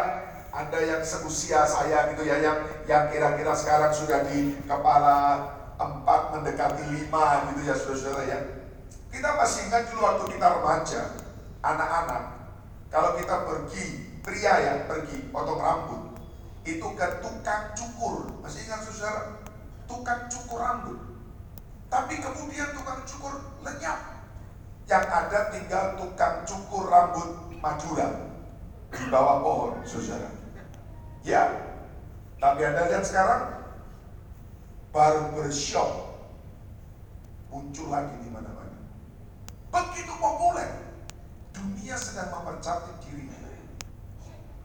Anda 0.54 0.78
yang 0.78 1.02
seusia 1.02 1.66
saya 1.66 2.14
gitu 2.14 2.22
ya, 2.22 2.38
yang 2.38 2.62
yang 2.86 3.10
kira-kira 3.10 3.50
sekarang 3.58 3.90
sudah 3.90 4.30
di 4.30 4.62
kepala 4.70 5.50
empat 5.82 6.38
mendekati 6.38 6.86
lima 6.86 7.50
gitu 7.50 7.66
ya 7.66 7.74
saudara-saudara 7.74 8.24
ya. 8.30 8.40
Kita 9.10 9.42
masih 9.42 9.74
ingat 9.74 9.90
dulu 9.90 10.06
waktu 10.06 10.38
kita 10.38 10.48
remaja, 10.54 11.02
anak-anak, 11.66 12.24
kalau 12.94 13.18
kita 13.18 13.36
pergi, 13.44 13.86
pria 14.22 14.54
ya 14.62 14.74
pergi 14.86 15.34
potong 15.34 15.58
rambut, 15.58 16.16
itu 16.62 16.88
ke 16.94 17.08
tukang 17.26 17.74
cukur, 17.74 18.30
masih 18.46 18.70
ingat 18.70 18.86
saudara? 18.86 19.42
Tukang 19.90 20.30
cukur 20.30 20.62
rambut. 20.62 21.00
Tapi 21.90 22.22
kemudian 22.22 22.72
tukang 22.78 23.02
cukur 23.04 23.34
lenyap. 23.66 24.00
Yang 24.88 25.06
ada 25.10 25.40
tinggal 25.52 25.86
tukang 26.00 26.48
cukur 26.48 26.88
rambut 26.88 27.51
Madura 27.62 28.10
di 28.90 29.06
bawah 29.14 29.38
pohon, 29.46 29.74
saudara. 29.86 30.34
Ya, 31.22 31.46
tapi 32.42 32.66
Anda 32.66 32.90
lihat 32.90 33.06
sekarang 33.06 33.62
barbershop 34.90 36.18
muncul 37.54 37.94
lagi 37.94 38.18
di 38.26 38.30
mana-mana. 38.34 38.82
Begitu 39.70 40.14
populer. 40.18 40.90
Dunia 41.54 41.94
sedang 41.94 42.34
mempercantik 42.34 42.98
dirinya. 43.06 43.38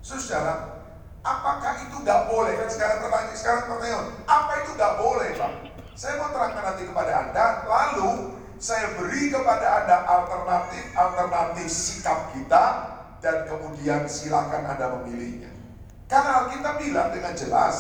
Saudara, 0.01 0.81
apakah 1.21 1.85
itu 1.85 1.97
nggak 2.01 2.33
boleh? 2.33 2.57
Kan 2.57 2.71
sekarang 2.73 2.99
pertanyaan, 3.05 3.37
sekarang 3.37 3.65
pertanyaan, 3.69 4.09
apa 4.25 4.53
itu 4.65 4.71
nggak 4.73 4.95
boleh, 4.97 5.29
Pak? 5.37 5.53
Saya 5.93 6.15
mau 6.17 6.33
terangkan 6.33 6.65
nanti 6.65 6.83
kepada 6.89 7.13
Anda, 7.29 7.47
lalu 7.69 8.36
saya 8.57 8.97
beri 8.97 9.29
kepada 9.29 9.85
Anda 9.85 9.97
alternatif-alternatif 10.09 11.69
sikap 11.69 12.33
kita 12.33 12.65
dan 13.21 13.45
kemudian 13.49 14.09
silakan 14.09 14.65
Anda 14.65 14.97
memilihnya. 15.01 15.53
Karena 16.09 16.47
Alkitab 16.47 16.81
bilang 16.81 17.11
dengan 17.13 17.35
jelas, 17.37 17.77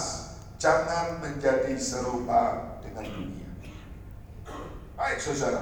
jangan 0.60 1.22
menjadi 1.22 1.72
serupa 1.80 2.74
dengan 2.84 3.06
dunia. 3.08 3.48
Baik 4.96 5.20
saudara, 5.20 5.60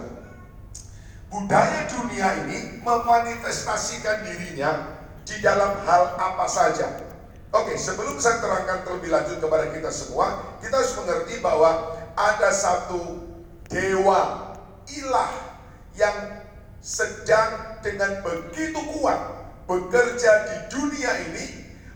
budaya 1.28 1.86
dunia 1.90 2.28
ini 2.46 2.80
memanifestasikan 2.82 4.24
dirinya 4.26 4.98
di 5.26 5.36
dalam 5.42 5.82
hal 5.84 6.14
apa 6.18 6.46
saja. 6.46 7.02
Oke, 7.54 7.78
sebelum 7.78 8.18
saya 8.18 8.42
terangkan 8.42 8.82
terlebih 8.82 9.14
lanjut 9.14 9.38
kepada 9.38 9.70
kita 9.70 9.90
semua, 9.94 10.58
kita 10.58 10.74
harus 10.74 10.94
mengerti 10.98 11.38
bahwa 11.38 11.94
ada 12.18 12.50
satu 12.50 13.30
dewa 13.70 14.43
ilah 14.90 15.32
yang 15.94 16.42
sedang 16.84 17.80
dengan 17.80 18.20
begitu 18.20 18.76
kuat 19.00 19.18
bekerja 19.64 20.32
di 20.44 20.56
dunia 20.68 21.12
ini 21.32 21.46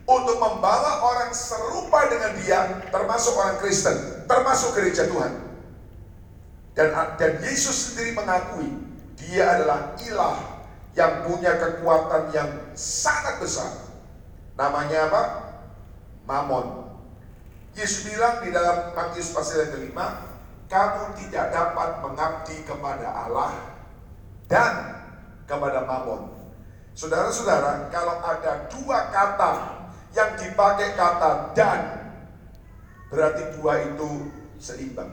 untuk 0.09 0.41
membawa 0.41 1.05
orang 1.05 1.37
serupa 1.37 2.09
dengan 2.09 2.33
dia, 2.41 2.61
termasuk 2.89 3.37
orang 3.37 3.61
Kristen, 3.61 4.25
termasuk 4.25 4.73
gereja 4.73 5.05
Tuhan. 5.05 5.33
Dan, 6.73 6.97
dan 7.21 7.33
Yesus 7.45 7.93
sendiri 7.93 8.17
mengakui 8.17 8.71
dia 9.19 9.59
adalah 9.59 9.99
ilah 10.01 10.39
yang 10.97 11.29
punya 11.29 11.59
kekuatan 11.61 12.33
yang 12.33 12.51
sangat 12.73 13.43
besar. 13.43 13.69
Namanya 14.57 15.13
apa? 15.13 15.23
Mamon. 16.25 16.89
Yesus 17.77 18.09
bilang 18.09 18.43
di 18.43 18.51
dalam 18.51 18.97
Matius 18.97 19.31
pasal 19.31 19.69
yang 19.69 19.71
kelima, 19.77 20.28
kamu 20.69 21.17
tidak 21.17 21.49
dapat 21.49 21.91
mengabdi 22.05 22.61
kepada 22.69 23.09
Allah 23.09 23.53
dan 24.53 24.73
kepada 25.49 25.89
Mamon. 25.89 26.29
Saudara-saudara, 26.93 27.89
kalau 27.89 28.21
ada 28.21 28.69
dua 28.69 29.09
kata 29.09 29.53
yang 30.13 30.37
dipakai 30.37 30.93
kata 30.93 31.57
dan, 31.57 31.81
berarti 33.09 33.57
dua 33.57 33.81
itu 33.81 34.29
seimbang. 34.61 35.09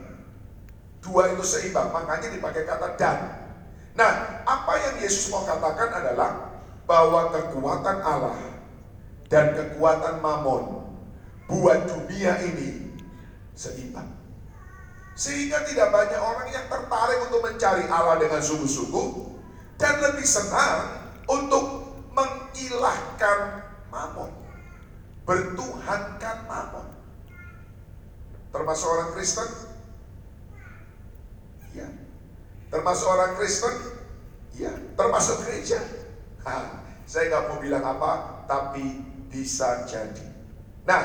Dua 0.99 1.31
itu 1.31 1.43
seimbang, 1.45 1.93
makanya 1.95 2.33
dipakai 2.35 2.67
kata 2.67 2.99
dan. 2.99 3.19
Nah, 3.95 4.43
apa 4.43 4.73
yang 4.75 4.95
Yesus 4.99 5.31
mau 5.31 5.47
katakan 5.47 5.87
adalah 6.03 6.59
bahwa 6.83 7.31
kekuatan 7.31 7.97
Allah 8.03 8.39
dan 9.31 9.55
kekuatan 9.55 10.19
Mamon 10.19 10.83
buat 11.47 11.85
dunia 11.87 12.43
ini 12.43 12.97
seimbang. 13.55 14.14
Sehingga 15.15 15.63
tidak 15.63 15.95
banyak 15.95 16.19
orang 16.19 16.51
yang 16.51 16.67
tertarik 16.67 17.19
untuk 17.23 17.39
mencari 17.39 17.87
Allah 17.87 18.19
dengan 18.19 18.43
sungguh-sungguh 18.43 19.07
dan 19.79 19.95
lebih 20.03 20.27
senang 20.27 21.07
untuk 21.23 21.95
mengilahkan 22.11 23.39
mamon. 23.87 24.31
Bertuhankan 25.23 26.37
mamon. 26.45 26.87
Termasuk 28.51 28.87
orang 28.91 29.09
Kristen? 29.15 29.49
Ya. 31.71 31.87
Termasuk 32.71 33.07
orang 33.07 33.39
Kristen? 33.39 33.75
Ya. 34.55 34.71
Termasuk 34.99 35.47
gereja? 35.47 35.79
Ha, 36.43 36.83
saya 37.07 37.31
nggak 37.31 37.43
mau 37.51 37.59
bilang 37.63 37.83
apa, 37.83 38.43
tapi 38.47 38.83
bisa 39.31 39.83
jadi. 39.87 40.27
Nah, 40.87 41.03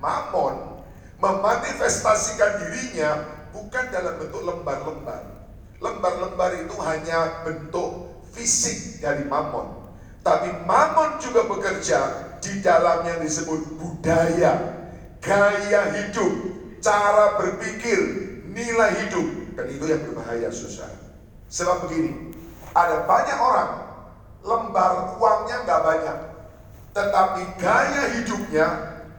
mamon 0.00 0.84
memanifestasikan 1.20 2.64
dirinya 2.64 3.39
bukan 3.52 3.84
dalam 3.90 4.14
bentuk 4.18 4.42
lembar-lembar. 4.42 5.22
Lembar-lembar 5.80 6.50
itu 6.60 6.76
hanya 6.84 7.44
bentuk 7.46 8.20
fisik 8.34 9.00
dari 9.00 9.24
mamon. 9.26 9.90
Tapi 10.20 10.52
mamon 10.68 11.16
juga 11.18 11.48
bekerja 11.48 12.00
di 12.44 12.60
dalam 12.60 13.04
yang 13.08 13.24
disebut 13.24 13.80
budaya, 13.80 14.52
gaya 15.24 15.82
hidup, 15.96 16.32
cara 16.84 17.40
berpikir, 17.40 17.98
nilai 18.52 19.06
hidup. 19.06 19.26
Dan 19.56 19.66
itu 19.72 19.84
yang 19.88 20.00
berbahaya 20.08 20.48
susah. 20.52 20.88
Sebab 21.50 21.88
begini, 21.88 22.32
ada 22.76 23.04
banyak 23.08 23.38
orang 23.40 23.70
lembar 24.44 25.16
uangnya 25.18 25.56
nggak 25.66 25.82
banyak. 25.84 26.18
Tetapi 26.90 27.42
gaya 27.60 28.04
hidupnya 28.18 28.66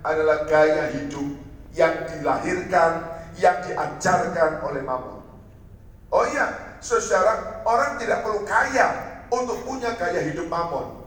adalah 0.01 0.43
gaya 0.49 0.91
hidup 0.97 1.29
yang 1.71 1.93
dilahirkan 2.09 3.10
yang 3.41 3.57
diajarkan 3.65 4.61
oleh 4.61 4.85
mamon. 4.85 5.19
Oh 6.13 6.25
iya, 6.29 6.77
saudara, 6.77 7.65
orang 7.65 7.97
tidak 7.97 8.21
perlu 8.21 8.45
kaya 8.45 8.87
untuk 9.33 9.65
punya 9.65 9.97
gaya 9.97 10.21
hidup 10.21 10.45
mamon. 10.45 11.01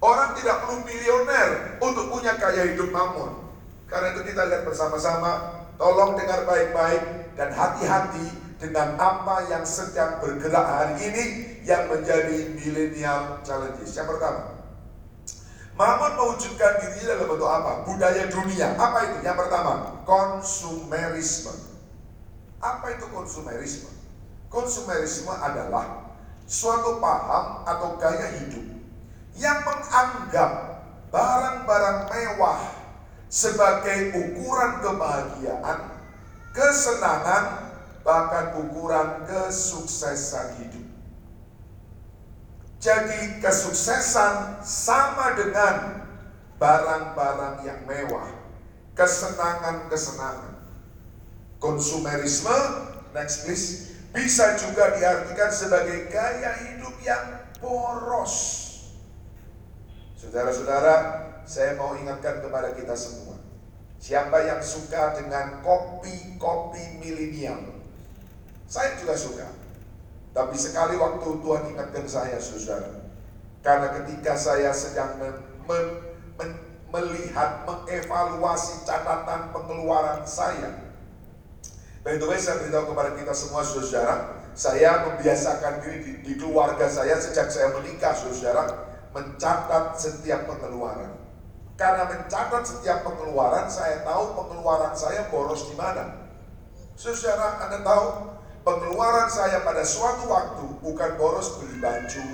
Orang 0.00 0.36
tidak 0.36 0.64
perlu 0.64 0.80
milioner 0.84 1.78
untuk 1.80 2.08
punya 2.08 2.34
gaya 2.40 2.72
hidup 2.72 2.88
mamon. 2.88 3.52
Karena 3.84 4.16
itu 4.16 4.24
kita 4.32 4.48
lihat 4.48 4.64
bersama-sama, 4.64 5.60
tolong 5.76 6.16
dengar 6.16 6.48
baik-baik 6.48 7.36
dan 7.36 7.52
hati-hati 7.52 8.26
dengan 8.56 8.96
apa 8.96 9.44
yang 9.52 9.64
sedang 9.68 10.24
bergerak 10.24 10.64
hari 10.64 10.96
ini 11.04 11.24
yang 11.68 11.84
menjadi 11.92 12.54
millennial 12.56 13.44
challenges. 13.44 13.92
Yang 13.92 14.16
pertama, 14.16 14.54
Mamon 15.74 16.14
mewujudkan 16.14 16.78
dirinya 16.78 17.18
dalam 17.18 17.34
bentuk 17.34 17.50
apa? 17.50 17.82
Budaya 17.82 18.30
dunia. 18.30 18.78
Apa 18.78 18.98
itu? 19.10 19.26
Yang 19.26 19.36
pertama, 19.42 19.72
konsumerisme. 20.06 21.73
Apa 22.64 22.96
itu 22.96 23.04
konsumerisme? 23.12 23.92
Konsumerisme 24.48 25.36
adalah 25.36 26.16
suatu 26.48 26.96
paham 26.96 27.68
atau 27.68 28.00
gaya 28.00 28.40
hidup 28.40 28.64
yang 29.36 29.60
menganggap 29.68 30.80
barang-barang 31.12 31.98
mewah 32.08 32.60
sebagai 33.28 34.16
ukuran 34.16 34.80
kebahagiaan, 34.80 35.78
kesenangan, 36.56 37.44
bahkan 38.00 38.56
ukuran 38.64 39.28
kesuksesan 39.28 40.64
hidup. 40.64 40.86
Jadi 42.80 43.44
kesuksesan 43.44 44.64
sama 44.64 45.36
dengan 45.36 46.04
barang-barang 46.56 47.56
yang 47.66 47.80
mewah, 47.84 48.28
kesenangan-kesenangan. 48.96 50.53
Konsumerisme, 51.64 52.52
next 53.16 53.48
please, 53.48 53.96
bisa 54.12 54.52
juga 54.60 54.92
diartikan 55.00 55.48
sebagai 55.48 56.12
gaya 56.12 56.52
hidup 56.60 56.92
yang 57.00 57.40
boros. 57.56 58.60
Saudara-saudara, 60.20 60.94
saya 61.48 61.72
mau 61.80 61.96
ingatkan 61.96 62.44
kepada 62.44 62.76
kita 62.76 62.92
semua. 62.92 63.40
Siapa 63.96 64.44
yang 64.44 64.60
suka 64.60 65.16
dengan 65.16 65.64
kopi-kopi 65.64 67.00
milenial? 67.00 67.80
Saya 68.68 69.00
juga 69.00 69.16
suka. 69.16 69.48
Tapi 70.36 70.60
sekali 70.60 71.00
waktu 71.00 71.28
Tuhan 71.40 71.72
ingatkan 71.72 72.04
saya, 72.04 72.36
saudara. 72.44 73.08
Karena 73.64 73.88
ketika 74.04 74.36
saya 74.36 74.68
sedang 74.76 75.16
me 75.16 75.32
me 75.64 75.78
me 76.36 76.46
melihat, 76.92 77.64
mengevaluasi 77.64 78.84
catatan 78.84 79.48
pengeluaran 79.56 80.28
saya. 80.28 80.83
By 82.04 82.20
the 82.20 82.28
way, 82.28 82.36
saya 82.36 82.60
beritahu 82.60 82.92
kepada 82.92 83.16
kita 83.16 83.32
semua, 83.32 83.64
saudara. 83.64 84.44
Saya 84.52 85.08
membiasakan 85.08 85.80
diri 85.80 85.98
di, 86.04 86.12
di 86.20 86.32
keluarga 86.36 86.84
saya 86.84 87.16
sejak 87.16 87.48
saya 87.48 87.72
menikah, 87.72 88.12
saudara. 88.12 88.92
Mencatat 89.16 89.96
setiap 89.96 90.44
pengeluaran. 90.44 91.16
Karena 91.80 92.04
mencatat 92.04 92.60
setiap 92.60 93.08
pengeluaran, 93.08 93.72
saya 93.72 94.04
tahu 94.04 94.36
pengeluaran 94.36 94.92
saya 94.92 95.32
boros 95.32 95.64
di 95.72 95.74
mana. 95.80 96.28
Saudara, 96.92 97.64
Anda 97.66 97.80
tahu 97.80 98.06
pengeluaran 98.68 99.32
saya 99.32 99.64
pada 99.64 99.80
suatu 99.82 100.28
waktu 100.28 100.64
bukan 100.84 101.10
boros 101.16 101.56
beli 101.56 101.80
baju, 101.80 102.26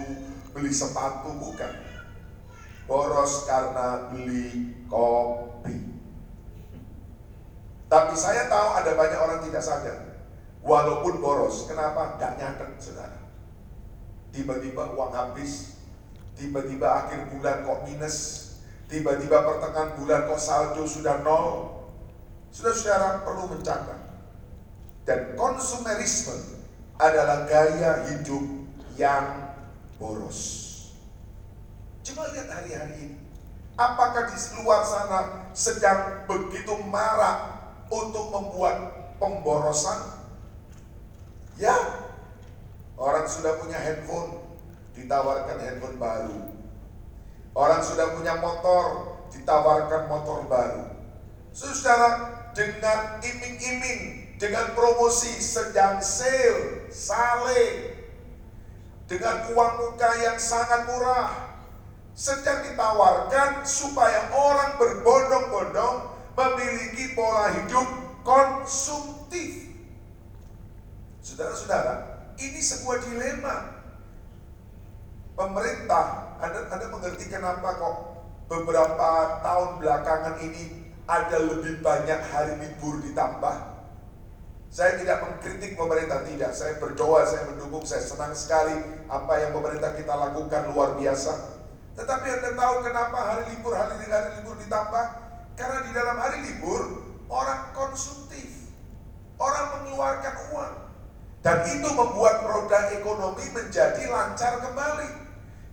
beli 0.50 0.72
sepatu, 0.74 1.30
bukan. 1.38 1.72
Boros 2.90 3.46
karena 3.46 4.10
beli 4.10 4.74
kopi. 4.90 5.89
Tapi 7.90 8.14
saya 8.14 8.46
tahu 8.46 8.68
ada 8.78 8.94
banyak 8.94 9.18
orang 9.18 9.42
tidak 9.42 9.66
sadar. 9.66 9.98
Walaupun 10.62 11.18
boros, 11.18 11.66
kenapa? 11.66 12.14
Gak 12.22 12.38
nyatet, 12.38 12.78
saudara. 12.78 13.18
Tiba-tiba 14.30 14.94
uang 14.94 15.10
habis, 15.10 15.74
tiba-tiba 16.38 16.86
akhir 16.86 17.34
bulan 17.34 17.66
kok 17.66 17.82
minus, 17.90 18.16
tiba-tiba 18.86 19.42
pertengahan 19.42 19.98
bulan 19.98 20.30
kok 20.30 20.38
saldo 20.38 20.86
sudah 20.86 21.18
nol. 21.26 21.82
Saudara-saudara 22.54 23.26
perlu 23.26 23.50
mencatat 23.50 24.00
dan 25.02 25.34
konsumerisme 25.34 26.62
adalah 26.94 27.50
gaya 27.50 28.06
hidup 28.06 28.44
yang 28.94 29.56
boros. 29.98 30.70
Coba 32.06 32.30
lihat 32.30 32.46
hari-hari 32.46 32.94
ini. 33.10 33.18
Apakah 33.74 34.30
di 34.30 34.36
luar 34.60 34.86
sana 34.86 35.50
sedang 35.56 36.28
begitu 36.28 36.78
marah 36.86 37.49
untuk 37.90 38.30
membuat 38.30 38.76
pemborosan? 39.18 40.22
Ya, 41.60 41.76
orang 42.96 43.28
sudah 43.28 43.60
punya 43.60 43.76
handphone, 43.76 44.40
ditawarkan 44.96 45.58
handphone 45.60 45.98
baru. 46.00 46.38
Orang 47.52 47.82
sudah 47.84 48.16
punya 48.16 48.38
motor, 48.38 49.18
ditawarkan 49.34 50.08
motor 50.08 50.46
baru. 50.46 50.86
Saudara, 51.50 52.40
dengan 52.54 53.18
iming-iming, 53.20 54.34
dengan 54.38 54.72
promosi 54.72 55.36
sedang 55.42 55.98
sale, 56.00 56.88
sale, 56.88 57.92
dengan 59.10 59.50
uang 59.50 59.72
muka 59.82 60.10
yang 60.22 60.38
sangat 60.38 60.86
murah, 60.86 61.58
sedang 62.14 62.62
ditawarkan 62.62 63.66
supaya 63.66 64.30
orang 64.30 64.78
berbondong-bondong 64.78 65.96
memiliki 66.34 67.14
pola 67.14 67.52
hidup 67.54 67.88
konsumtif. 68.22 69.70
Saudara-saudara, 71.20 71.94
ini 72.40 72.60
sebuah 72.60 72.98
dilema. 73.04 73.56
Pemerintah, 75.36 76.36
anda, 76.40 76.68
anda 76.68 76.86
mengerti 76.92 77.32
kenapa 77.32 77.80
kok 77.80 77.96
beberapa 78.50 79.40
tahun 79.40 79.80
belakangan 79.80 80.36
ini 80.44 80.92
ada 81.08 81.38
lebih 81.40 81.80
banyak 81.80 82.20
hari 82.28 82.60
libur 82.60 83.00
ditambah? 83.00 83.70
Saya 84.70 85.02
tidak 85.02 85.26
mengkritik 85.26 85.74
pemerintah, 85.74 86.22
tidak. 86.22 86.54
Saya 86.54 86.78
berdoa, 86.78 87.26
saya 87.26 87.50
mendukung, 87.50 87.82
saya 87.82 88.06
senang 88.06 88.30
sekali 88.38 88.78
apa 89.10 89.32
yang 89.42 89.50
pemerintah 89.50 89.98
kita 89.98 90.14
lakukan 90.14 90.70
luar 90.70 90.94
biasa. 90.94 91.58
Tetapi 91.98 92.26
Anda 92.38 92.50
tahu 92.54 92.74
kenapa 92.86 93.18
hari 93.18 93.44
libur, 93.50 93.74
hari, 93.74 93.98
hari 94.06 94.30
libur 94.38 94.54
ditambah? 94.62 95.04
Karena 95.58 95.78
di 95.82 95.90
dalam 95.90 96.16
hari 96.22 96.38
libur, 96.46 97.02
orang 97.26 97.74
konsumtif. 97.90 98.70
Orang 99.36 99.82
mengeluarkan 99.82 100.34
uang. 100.54 100.74
Dan 101.42 101.58
itu 101.66 101.88
membuat 101.90 102.44
roda 102.46 102.94
ekonomi 102.94 103.50
menjadi 103.50 104.06
lancar 104.06 104.62
kembali. 104.62 105.10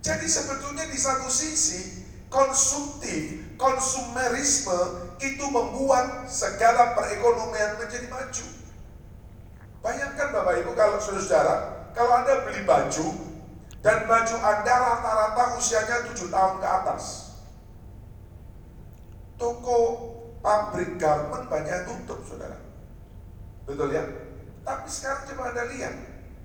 Jadi 0.02 0.26
sebetulnya 0.26 0.88
di 0.88 0.96
satu 0.96 1.28
sisi, 1.28 2.02
konsumtif, 2.32 3.54
konsumerisme 3.60 5.12
itu 5.20 5.44
membuat 5.46 6.26
segala 6.26 6.96
perekonomian 6.96 7.76
menjadi 7.76 8.08
maju. 8.08 8.46
Bayangkan 9.84 10.28
Bapak 10.32 10.54
Ibu 10.64 10.72
kalau 10.72 10.98
saudara, 10.98 11.56
kalau 11.92 12.12
Anda 12.24 12.48
beli 12.48 12.64
baju 12.64 13.06
dan 13.84 14.08
baju 14.08 14.36
Anda 14.40 14.74
rata-rata 14.74 15.44
usianya 15.60 16.08
7 16.08 16.32
tahun 16.32 16.54
ke 16.64 16.66
atas. 16.66 17.04
Toko 19.38 19.78
pabrik 20.42 20.96
garment 20.96 21.46
banyak 21.46 21.86
tutup, 21.86 22.20
saudara. 22.26 22.58
Betul 23.68 23.92
ya? 23.92 24.04
Tapi 24.64 24.88
sekarang 24.88 25.28
coba 25.32 25.42
Anda 25.52 25.64
lihat. 25.72 25.94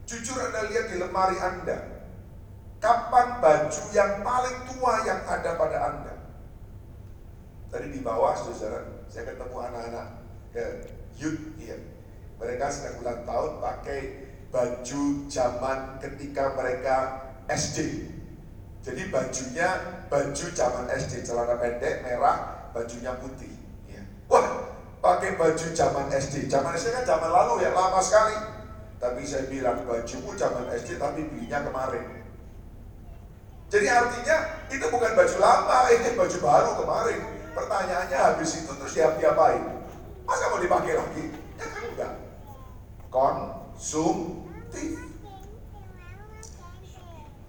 Jujur 0.03 0.36
Anda 0.39 0.67
lihat 0.67 0.86
di 0.91 0.95
lemari 0.99 1.38
Anda. 1.39 1.77
Kapan 2.84 3.39
baju 3.39 3.84
yang 3.95 4.19
paling 4.19 4.58
tua 4.67 4.93
yang 5.08 5.23
ada 5.23 5.56
pada 5.56 5.77
Anda? 5.88 6.13
Tadi 7.71 7.88
di 7.95 8.03
bawah, 8.03 8.36
saudara, 8.36 9.08
saya 9.08 9.32
ketemu 9.32 9.56
anak-anak 9.56 10.08
ya, 10.51 10.67
youth 11.15 11.56
ya. 11.58 11.79
Mereka 12.38 12.67
sedang 12.67 12.99
ulang 13.01 13.23
tahun 13.23 13.51
pakai 13.63 13.99
baju 14.51 15.03
zaman 15.32 15.97
ketika 16.03 16.53
mereka 16.60 16.97
SD. 17.47 18.12
Jadi 18.84 19.08
bajunya 19.08 20.03
baju 20.12 20.45
zaman 20.51 20.91
SD, 20.91 21.23
celana 21.23 21.56
pendek 21.56 22.03
merah, 22.03 22.69
bajunya 22.75 23.15
putih. 23.15 23.62
Wah, 24.34 24.50
pakai 24.98 25.38
baju 25.38 25.67
zaman 25.78 26.10
SD. 26.10 26.50
Zaman 26.50 26.74
SD 26.74 26.89
kan 26.89 27.06
zaman 27.06 27.30
lalu 27.30 27.62
ya, 27.62 27.69
lama 27.69 28.02
sekali. 28.02 28.34
Tapi 28.98 29.22
saya 29.30 29.46
bilang 29.46 29.86
bajumu 29.86 30.34
zaman 30.34 30.74
SD 30.74 30.98
tapi 30.98 31.30
belinya 31.30 31.62
kemarin. 31.62 32.26
Jadi 33.69 33.86
artinya 33.86 34.38
itu 34.74 34.86
bukan 34.89 35.13
baju 35.13 35.38
lama, 35.38 35.86
ini 35.93 36.17
baju 36.17 36.38
baru 36.41 36.72
kemarin. 36.82 37.22
Pertanyaannya 37.54 38.17
habis 38.17 38.58
itu 38.58 38.74
terus 38.74 38.98
diapain? 38.98 39.86
Masa 40.26 40.50
mau 40.50 40.58
dipakai 40.58 40.98
lagi? 40.98 41.30
Ya 41.62 41.65
kan 41.69 41.84
enggak. 41.93 42.13
Konsumtif. 43.13 44.98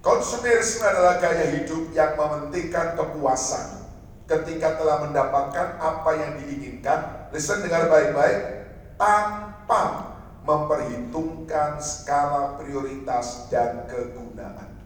Konsumerisme 0.04 0.84
adalah 0.84 1.16
gaya 1.16 1.48
hidup 1.48 1.88
yang 1.96 2.12
mementingkan 2.12 2.92
kepuasan 2.92 3.83
ketika 4.24 4.80
telah 4.80 5.04
mendapatkan 5.04 5.76
apa 5.76 6.10
yang 6.16 6.32
diinginkan. 6.40 7.28
Listen 7.32 7.60
dengar 7.60 7.92
baik-baik 7.92 8.66
tanpa 8.96 10.14
memperhitungkan 10.44 11.80
skala 11.80 12.56
prioritas 12.60 13.48
dan 13.48 13.84
kegunaan. 13.88 14.76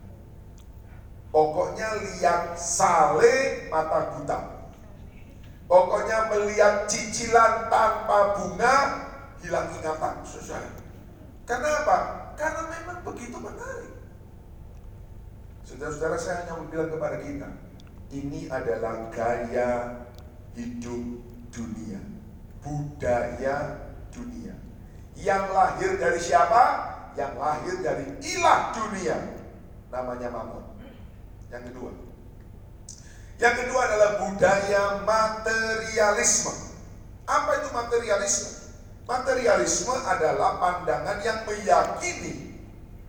Pokoknya 1.29 1.98
lihat 2.03 2.57
sale 2.57 3.68
mata 3.68 4.16
buta. 4.16 4.38
Pokoknya 5.68 6.33
melihat 6.33 6.88
cicilan 6.88 7.68
tanpa 7.68 8.40
bunga 8.40 8.77
hilang 9.44 9.68
ingatan. 9.77 10.24
Selesai. 10.24 10.64
Kenapa? 11.44 12.33
Karena 12.35 12.62
memang 12.72 12.98
begitu 13.05 13.37
menarik. 13.37 13.92
Saudara-saudara 15.68 16.16
saya 16.16 16.48
hanya 16.48 16.64
bilang 16.72 16.88
kepada 16.88 17.20
kita, 17.20 17.48
ini 18.09 18.49
adalah 18.49 19.12
gaya 19.12 20.01
hidup 20.57 21.21
dunia, 21.53 22.01
budaya 22.64 23.57
dunia. 24.09 24.57
Yang 25.18 25.44
lahir 25.53 25.92
dari 26.01 26.21
siapa? 26.23 26.64
Yang 27.18 27.35
lahir 27.37 27.77
dari 27.85 28.07
ilah 28.23 28.61
dunia, 28.73 29.18
namanya 29.92 30.29
Mamun. 30.33 30.64
Yang 31.53 31.73
kedua, 31.73 31.90
yang 33.38 33.55
kedua 33.55 33.81
adalah 33.87 34.11
budaya 34.25 34.83
materialisme. 35.07 36.55
Apa 37.29 37.51
itu 37.61 37.68
materialisme? 37.71 38.51
Materialisme 39.09 39.94
adalah 40.05 40.61
pandangan 40.61 41.18
yang 41.25 41.47
meyakini 41.49 42.61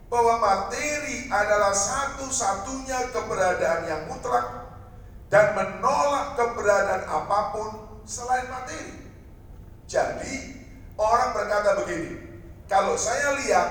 bahwa 0.07 0.41
materi 0.41 1.27
adalah 1.27 1.75
satu-satunya 1.75 3.11
keberadaan 3.13 3.81
yang 3.85 4.01
mutlak 4.07 4.68
dan 5.29 5.53
menolak 5.53 6.33
keberadaan 6.33 7.05
apa 7.05 7.39
pun 7.53 7.69
selain 8.03 8.49
materi. 8.49 9.13
Jadi 9.85 10.33
orang 10.97 11.33
berkata 11.37 11.85
begini, 11.85 12.17
kalau 12.65 12.97
saya 12.97 13.37
lihat, 13.41 13.69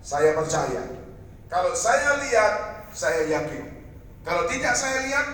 saya 0.00 0.36
percaya. 0.36 0.84
Kalau 1.48 1.72
saya 1.76 2.20
lihat, 2.24 2.52
saya 2.92 3.28
yakin. 3.28 3.64
Kalau 4.24 4.48
tidak 4.48 4.72
saya 4.72 5.04
lihat, 5.04 5.26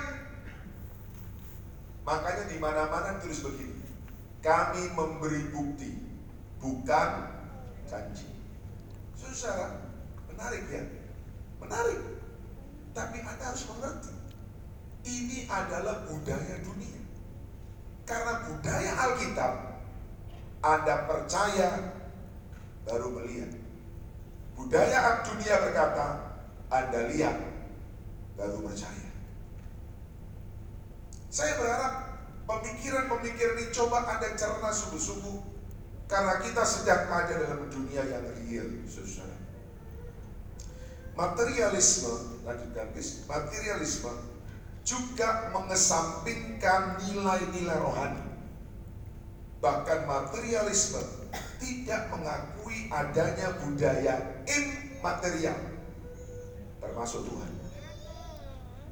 makanya 2.03 2.51
di 2.51 2.59
mana-mana 2.59 3.23
tulis 3.23 3.43
begini. 3.43 3.87
Kami 4.43 4.91
memberi 4.95 5.55
bukti, 5.55 5.91
bukan 6.59 7.11
janji. 7.87 8.27
Susah 9.15 9.79
Menarik 10.31 10.65
ya? 10.73 10.85
Menarik. 11.61 12.01
Tapi 12.97 13.17
Anda 13.21 13.45
harus 13.53 13.69
mengerti. 13.69 14.20
Ini 15.05 15.49
adalah 15.49 16.05
budaya 16.05 16.61
dunia. 16.61 17.01
Karena 18.05 18.45
budaya 18.45 18.93
Alkitab, 19.09 19.53
Anda 20.61 21.09
percaya 21.09 21.69
baru 22.85 23.09
melihat. 23.17 23.55
Budaya 24.59 25.25
dunia 25.25 25.55
berkata, 25.65 26.09
Anda 26.69 27.09
lihat 27.09 27.37
baru 28.37 28.61
percaya. 28.61 29.09
Saya 31.31 31.57
berharap 31.57 31.93
pemikiran-pemikiran 32.45 33.57
ini 33.57 33.67
coba 33.73 34.05
Anda 34.05 34.37
cerna 34.37 34.69
sungguh-sungguh 34.69 35.39
karena 36.11 36.43
kita 36.43 36.67
sedang 36.67 37.07
ada 37.07 37.39
dalam 37.39 37.71
dunia 37.71 38.03
yang 38.03 38.27
real, 38.43 38.67
saudara. 38.91 39.39
Materialisme, 41.15 42.43
lanjutkan. 42.43 42.91
Materialisme 43.31 44.30
juga 44.91 45.55
mengesampingkan 45.55 46.99
nilai-nilai 47.07 47.79
rohani. 47.79 48.27
Bahkan 49.63 50.11
materialisme 50.11 50.99
tidak 51.63 52.11
mengakui 52.11 52.91
adanya 52.91 53.55
budaya 53.63 54.43
immaterial 54.51 55.71
termasuk 56.81 57.23
Tuhan. 57.29 57.53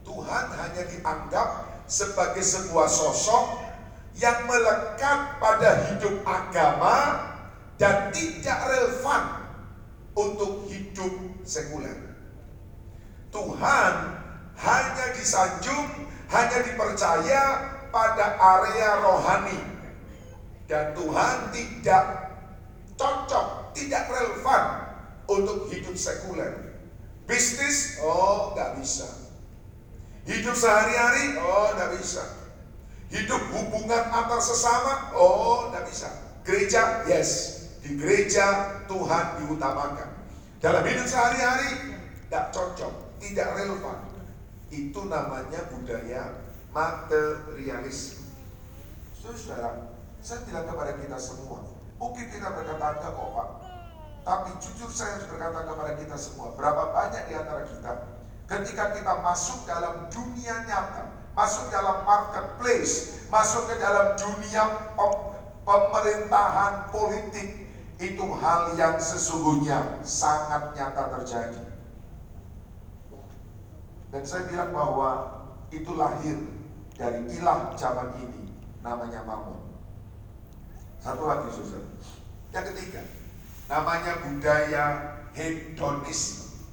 Tuhan 0.06 0.44
hanya 0.54 0.82
dianggap 0.86 1.48
sebagai 1.88 2.44
sebuah 2.44 2.86
sosok 2.86 3.44
yang 4.20 4.46
melekat 4.46 5.40
pada 5.40 5.88
hidup 5.90 6.20
agama 6.22 6.96
dan 7.80 8.12
tidak 8.12 8.58
relevan 8.68 9.22
untuk 10.14 10.68
hidup 10.68 11.12
sekuler. 11.44 11.96
Tuhan 13.28 14.17
hanya 14.58 15.06
disanjung, 15.14 15.86
hanya 16.28 16.58
dipercaya 16.66 17.42
pada 17.94 18.26
area 18.36 18.98
rohani. 19.00 19.60
Dan 20.68 20.92
Tuhan 20.92 21.54
tidak 21.54 22.04
cocok, 22.98 23.72
tidak 23.72 24.04
relevan 24.12 24.62
untuk 25.30 25.70
hidup 25.72 25.96
sekuler. 25.96 26.76
Bisnis, 27.24 28.02
oh 28.04 28.52
nggak 28.52 28.76
bisa. 28.82 29.08
Hidup 30.28 30.52
sehari-hari, 30.52 31.40
oh 31.40 31.72
tidak 31.72 31.96
bisa. 31.96 32.24
Hidup 33.08 33.40
hubungan 33.56 34.12
antar 34.12 34.40
sesama, 34.42 35.14
oh 35.16 35.72
tidak 35.72 35.88
bisa. 35.88 36.08
Gereja, 36.44 37.08
yes. 37.08 37.56
Di 37.80 37.96
gereja 37.96 38.76
Tuhan 38.90 39.44
diutamakan. 39.44 40.08
Dalam 40.60 40.84
hidup 40.84 41.06
sehari-hari, 41.06 41.96
tidak 42.28 42.52
cocok, 42.52 42.92
tidak 43.22 43.48
relevan. 43.56 44.07
Itu 44.68 45.08
namanya 45.08 45.68
budaya 45.72 46.44
materialisme. 46.72 48.28
Saudara, 49.16 49.92
saya 50.24 50.44
bilang 50.48 50.68
kepada 50.68 50.92
kita 51.00 51.18
semua, 51.20 51.64
mungkin 52.00 52.26
kita 52.32 52.48
berkata 52.52 52.96
enggak 52.96 53.12
kok 53.12 53.28
Pak, 53.32 53.48
tapi 54.24 54.50
jujur 54.60 54.88
saya 54.88 55.20
harus 55.20 55.28
berkata 55.28 55.68
kepada 55.68 55.92
kita 56.00 56.16
semua, 56.16 56.56
berapa 56.56 56.92
banyak 56.96 57.28
di 57.28 57.34
antara 57.36 57.62
kita 57.68 57.92
ketika 58.48 58.96
kita 58.96 59.20
masuk 59.20 59.68
dalam 59.68 60.08
dunia 60.08 60.64
nyata, 60.64 61.12
masuk 61.36 61.68
dalam 61.68 62.00
marketplace, 62.08 63.20
masuk 63.28 63.68
ke 63.68 63.76
dalam 63.76 64.16
dunia 64.16 64.64
pemerintahan 65.68 66.88
politik, 66.88 67.68
itu 68.00 68.24
hal 68.40 68.72
yang 68.80 68.96
sesungguhnya 68.96 70.00
sangat 70.00 70.72
nyata 70.72 71.20
terjadi. 71.20 71.67
Dan 74.08 74.22
saya 74.24 74.48
bilang 74.48 74.72
bahwa 74.72 75.10
itu 75.68 75.92
lahir 75.92 76.40
dari 76.96 77.28
ilah 77.36 77.76
zaman 77.76 78.16
ini, 78.16 78.48
namanya 78.80 79.20
Mamun. 79.28 79.60
Satu 80.98 81.28
lagi, 81.28 81.52
susah. 81.52 81.84
Yang 82.50 82.72
ketiga, 82.72 83.04
namanya 83.68 84.24
budaya 84.24 84.84
hedonisme. 85.36 86.64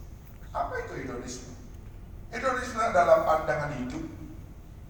Apa 0.56 0.88
itu 0.88 1.04
hedonisme? 1.04 1.52
Hedonisme 2.32 2.80
adalah 2.80 3.28
pandangan 3.28 3.76
hidup 3.84 4.06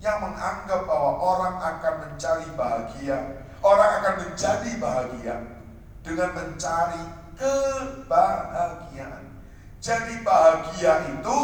yang 0.06 0.22
menganggap 0.22 0.86
bahwa 0.86 1.12
orang 1.18 1.56
akan 1.58 1.94
mencari 2.06 2.48
bahagia, 2.54 3.18
orang 3.66 3.92
akan 4.02 4.16
menjadi 4.22 4.72
bahagia 4.78 5.36
dengan 6.06 6.30
mencari 6.38 7.04
kebahagiaan. 7.34 9.26
Jadi 9.82 10.22
bahagia 10.22 10.94
itu 11.10 11.38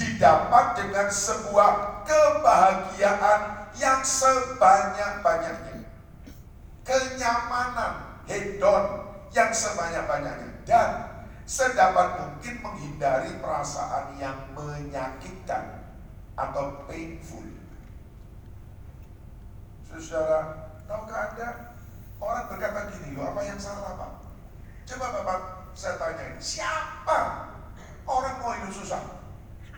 didapat 0.00 0.80
dengan 0.80 1.12
sebuah 1.12 2.02
kebahagiaan 2.08 3.40
yang 3.76 4.00
sebanyak-banyaknya. 4.00 5.84
Kenyamanan, 6.80 8.24
hedon, 8.24 8.84
yang 9.30 9.52
sebanyak-banyaknya 9.54 10.50
dan 10.66 10.90
sedapat 11.46 12.18
mungkin 12.18 12.54
menghindari 12.64 13.38
perasaan 13.38 14.18
yang 14.18 14.38
menyakitkan 14.56 15.86
atau 16.34 16.82
painful. 16.88 17.46
Saudara, 19.90 20.70
tahukah 20.86 21.34
Anda 21.34 21.48
orang 22.22 22.46
berkata 22.48 22.80
gini 22.94 23.18
loh, 23.18 23.34
apa 23.34 23.42
yang 23.42 23.58
salah 23.58 23.98
Pak? 23.98 24.12
Coba 24.86 25.06
Bapak 25.20 25.40
saya 25.74 25.98
tanya 25.98 26.38
siapa 26.38 27.50
orang 28.06 28.34
mau 28.40 28.54
hidup 28.54 28.72
susah? 28.74 29.19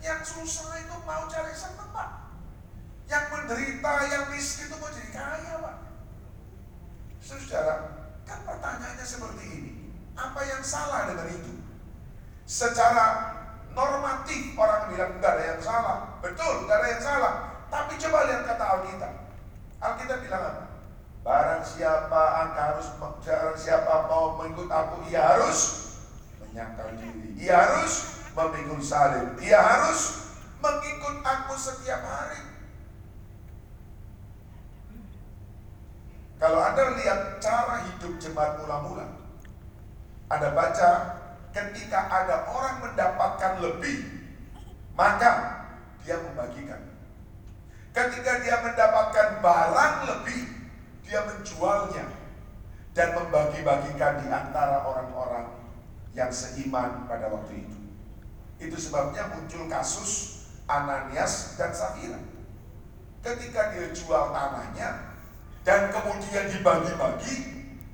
Yang 0.02 0.20
susah 0.34 0.82
itu 0.82 0.96
mau 1.06 1.30
cari 1.30 1.54
senang 1.54 1.90
Pak. 1.94 2.10
Yang 3.06 3.24
menderita, 3.30 3.92
yang 4.10 4.24
miskin 4.34 4.66
itu 4.66 4.76
mau 4.76 4.90
jadi 4.90 5.10
kaya 5.14 5.52
Pak. 5.62 5.76
Saudara, 7.22 8.02
Kan 8.26 8.38
pertanyaannya 8.46 9.06
seperti 9.06 9.44
ini. 9.44 9.72
Apa 10.14 10.40
yang 10.46 10.62
salah 10.62 11.10
dengan 11.10 11.28
itu? 11.32 11.52
Secara 12.46 13.34
normatif 13.72 14.52
orang 14.56 14.92
bilang 14.92 15.12
tidak 15.18 15.32
ada 15.36 15.44
yang 15.56 15.62
salah. 15.62 15.96
Betul, 16.20 16.64
tidak 16.64 16.76
ada 16.80 16.88
yang 16.88 17.02
salah. 17.02 17.32
Tapi 17.72 17.92
coba 17.96 18.18
lihat 18.28 18.42
kata 18.44 18.64
Alkitab. 18.64 19.12
Alkitab 19.80 20.18
bilang 20.20 20.42
apa? 20.44 20.64
Barang 21.22 21.62
siapa 21.62 22.22
angka 22.44 22.62
harus 22.74 22.88
barang 22.98 23.56
siapa 23.56 24.10
mau 24.10 24.42
mengikut 24.42 24.66
aku, 24.66 25.06
ia 25.06 25.22
harus 25.22 25.58
menyangkal 26.42 26.90
diri. 26.98 27.38
Ia 27.38 27.54
harus 27.54 28.11
memikul 28.32 28.80
salib. 28.80 29.36
Ia 29.40 29.60
harus 29.60 30.32
mengikut 30.62 31.20
aku 31.20 31.54
setiap 31.56 32.00
hari. 32.00 32.40
Kalau 36.42 36.58
Anda 36.58 36.98
lihat 36.98 37.38
cara 37.38 37.86
hidup 37.86 38.18
jemaat 38.18 38.58
mula-mula, 38.58 39.06
Anda 40.26 40.50
baca 40.50 40.90
ketika 41.54 42.10
ada 42.10 42.50
orang 42.50 42.82
mendapatkan 42.82 43.62
lebih, 43.62 43.98
maka 44.98 45.62
dia 46.02 46.18
membagikan. 46.18 46.82
Ketika 47.92 48.42
dia 48.42 48.56
mendapatkan 48.58 49.38
barang 49.38 49.96
lebih, 50.08 50.42
dia 51.06 51.20
menjualnya 51.28 52.08
dan 52.96 53.08
membagi-bagikan 53.16 54.24
di 54.24 54.28
antara 54.32 54.82
orang-orang 54.82 55.46
yang 56.16 56.32
seiman 56.32 57.06
pada 57.06 57.28
waktu 57.28 57.68
itu. 57.68 57.71
Itu 58.62 58.78
sebabnya 58.78 59.26
muncul 59.34 59.66
kasus 59.66 60.42
Ananias 60.70 61.58
dan 61.58 61.74
Safira. 61.74 62.22
Ketika 63.22 63.74
dia 63.74 63.90
jual 63.90 64.30
tanahnya, 64.30 65.18
dan 65.62 65.90
kemudian 65.94 66.50
dibagi-bagi, 66.50 67.34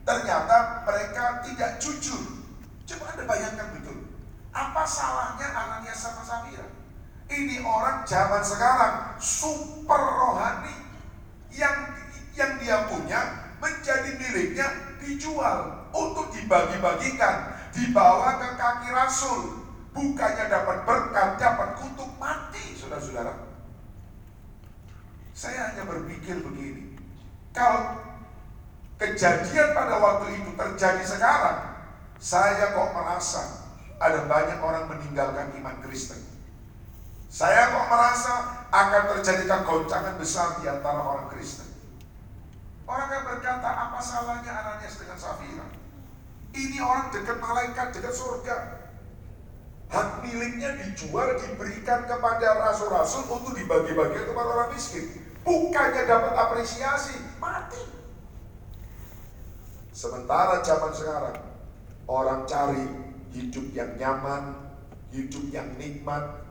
ternyata 0.05 0.85
mereka 0.89 1.45
tidak 1.45 1.77
jujur. 1.81 2.45
Coba 2.89 3.13
Anda 3.13 3.25
bayangkan 3.29 3.69
betul. 3.77 4.09
Apa 4.53 4.85
salahnya 4.89 5.49
Ananias 5.53 6.01
sama 6.01 6.25
Safira? 6.25 6.65
Ini 7.29 7.61
orang 7.61 8.09
zaman 8.09 8.41
sekarang 8.41 9.21
super 9.21 10.01
rohani 10.01 10.73
yang 11.53 11.93
yang 12.33 12.57
dia 12.57 12.89
punya 12.89 13.21
menjadi 13.61 14.17
miliknya 14.17 14.97
dijual 15.05 15.91
untuk 15.93 16.33
dibagi-bagikan, 16.33 17.53
dibawa 17.77 18.41
ke 18.41 18.49
kaki 18.57 18.89
rasul. 18.97 19.68
Bukannya 19.99 20.47
dapat 20.47 20.87
berkat, 20.87 21.29
dapat 21.43 21.69
kutuk 21.75 22.07
mati, 22.23 22.79
saudara-saudara. 22.79 23.35
Saya 25.35 25.75
hanya 25.75 25.83
berpikir 25.91 26.39
begini, 26.39 26.95
kalau 27.51 27.99
kejadian 28.95 29.75
pada 29.75 29.99
waktu 29.99 30.39
itu 30.39 30.55
terjadi 30.55 31.03
sekarang, 31.03 31.83
saya 32.23 32.79
kok 32.79 32.95
merasa 32.95 33.43
ada 33.99 34.23
banyak 34.31 34.63
orang 34.63 34.87
meninggalkan 34.87 35.51
iman 35.59 35.83
Kristen. 35.83 36.23
Saya 37.27 37.75
kok 37.75 37.91
merasa 37.91 38.35
akan 38.71 39.03
terjadi 39.19 39.51
kegoncangan 39.51 40.15
besar 40.15 40.63
di 40.63 40.71
antara 40.71 41.03
orang 41.03 41.27
Kristen. 41.35 41.67
Orang 42.87 43.11
yang 43.11 43.27
berkata, 43.27 43.67
apa 43.67 43.99
salahnya 43.99 44.49
Ananias 44.55 44.95
dengan 44.95 45.19
Safira? 45.19 45.67
Ini 46.55 46.79
orang 46.81 47.11
dekat 47.11 47.37
malaikat, 47.43 47.93
dekat 47.99 48.15
surga. 48.15 48.88
Hak 49.89 50.21
miliknya 50.21 50.77
dijual, 50.77 51.41
diberikan 51.41 52.05
kepada 52.05 52.61
rasul-rasul 52.61 53.25
untuk 53.25 53.57
dibagi-bagi 53.57 54.29
kepada 54.29 54.49
orang 54.53 54.71
miskin. 54.77 55.09
Bukannya 55.49 56.05
dapat 56.05 56.35
apresiasi, 56.37 57.17
mati. 57.41 57.81
Sementara 59.97 60.61
zaman 60.61 60.93
sekarang, 60.93 61.41
orang 62.05 62.45
cari 62.45 62.85
hidup 63.33 63.65
yang 63.73 63.97
nyaman, 63.97 64.77
hidup 65.09 65.45
yang 65.49 65.73
nikmat. 65.81 66.45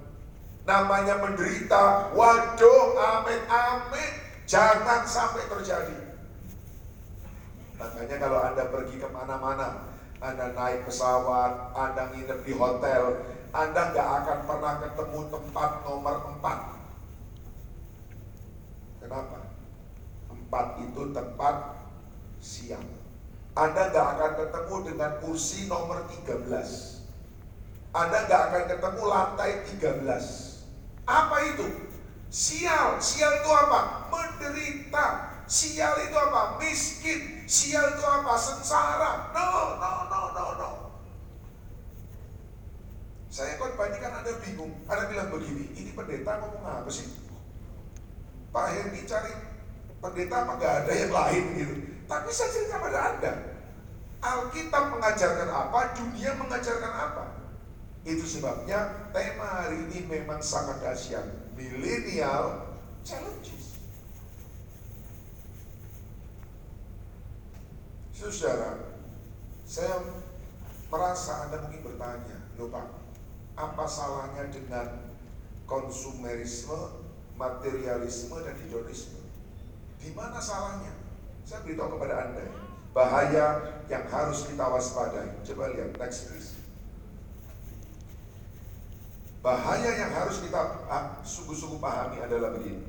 Namanya 0.66 1.22
menderita, 1.22 2.12
waduh, 2.18 2.86
amin, 2.98 3.42
amin. 3.48 4.12
Jangan 4.50 5.06
sampai 5.06 5.46
terjadi. 5.48 5.96
Makanya 7.78 8.18
kalau 8.18 8.40
Anda 8.42 8.66
pergi 8.74 8.98
ke 8.98 9.08
mana-mana, 9.14 9.94
Anda 10.18 10.54
naik 10.58 10.90
pesawat, 10.90 11.78
Anda 11.78 12.10
nginep 12.14 12.40
di 12.42 12.54
hotel, 12.58 13.22
Anda 13.54 13.94
nggak 13.94 14.10
akan 14.24 14.40
pernah 14.50 14.74
ketemu 14.82 15.20
tempat 15.30 15.72
nomor 15.86 16.16
empat. 16.36 16.60
Kenapa? 19.02 19.40
Empat 20.28 20.68
itu 20.84 21.02
tempat 21.16 21.56
siang. 22.42 22.88
Anda 23.58 23.90
gak 23.90 24.08
akan 24.18 24.32
ketemu 24.38 24.76
dengan 24.94 25.12
kursi 25.18 25.66
nomor 25.66 26.06
13. 26.14 26.46
Anda 27.90 28.30
gak 28.30 28.42
akan 28.54 28.64
ketemu 28.70 29.02
lantai 29.10 29.52
13. 29.66 30.06
Apa 31.10 31.38
itu? 31.50 31.66
Sial. 32.30 33.02
Sial 33.02 33.42
itu 33.42 33.50
apa? 33.50 34.12
Menderita. 34.14 35.06
Sial 35.50 35.96
itu 36.06 36.18
apa? 36.20 36.62
Miskin. 36.62 37.50
Sial 37.50 37.98
itu 37.98 38.06
apa? 38.06 38.38
Sengsara. 38.38 39.34
No, 39.34 39.80
no, 39.82 39.92
no. 40.58 40.72
Saya 43.28 43.60
kok 43.60 43.78
kan 43.78 44.14
Anda 44.24 44.34
bingung. 44.42 44.74
Anda 44.90 45.04
bilang 45.12 45.30
begini, 45.30 45.70
ini 45.78 45.92
pendeta 45.94 46.42
ngomong 46.42 46.66
apa 46.66 46.90
sih? 46.90 47.06
Pak 48.50 48.66
Hendy 48.74 49.06
cari 49.06 49.32
pendeta 50.02 50.36
apa 50.42 50.54
gak 50.58 50.74
ada 50.86 50.94
yang 50.96 51.14
lain 51.14 51.44
gitu. 51.60 51.76
Tapi 52.08 52.30
saya 52.32 52.50
cerita 52.50 52.82
pada 52.82 53.00
Anda. 53.14 53.34
Alkitab 54.18 54.84
mengajarkan 54.98 55.50
apa, 55.54 55.80
dunia 55.94 56.34
mengajarkan 56.40 56.94
apa. 56.94 57.26
Itu 58.08 58.24
sebabnya 58.26 59.12
tema 59.12 59.46
hari 59.46 59.86
ini 59.92 60.08
memang 60.08 60.40
sangat 60.42 60.80
dahsyat. 60.82 61.48
millennial 61.58 62.78
challenges. 63.02 63.82
Saudara, 68.14 68.98
saya 69.66 70.02
merasa 70.88 71.48
Anda 71.48 71.68
mungkin 71.68 71.84
bertanya, 71.84 72.38
loh 72.56 72.72
Pak, 72.72 72.88
apa 73.58 73.86
salahnya 73.90 74.48
dengan 74.54 75.12
konsumerisme, 75.68 77.04
materialisme, 77.36 78.38
dan 78.44 78.56
hedonisme? 78.64 79.20
Di 80.00 80.16
mana 80.16 80.40
salahnya? 80.40 80.96
Saya 81.44 81.64
beritahu 81.64 81.96
kepada 82.00 82.28
Anda, 82.28 82.46
bahaya 82.96 83.46
yang 83.92 84.08
harus 84.08 84.48
kita 84.48 84.64
waspadai. 84.68 85.44
Coba 85.44 85.72
lihat, 85.76 85.96
next 85.96 86.32
please. 86.32 86.58
Bahaya 89.44 89.96
yang 89.96 90.12
harus 90.12 90.44
kita 90.44 90.60
ah, 90.92 91.24
sungguh-sungguh 91.24 91.80
pahami 91.80 92.20
adalah 92.20 92.52
begini. 92.58 92.84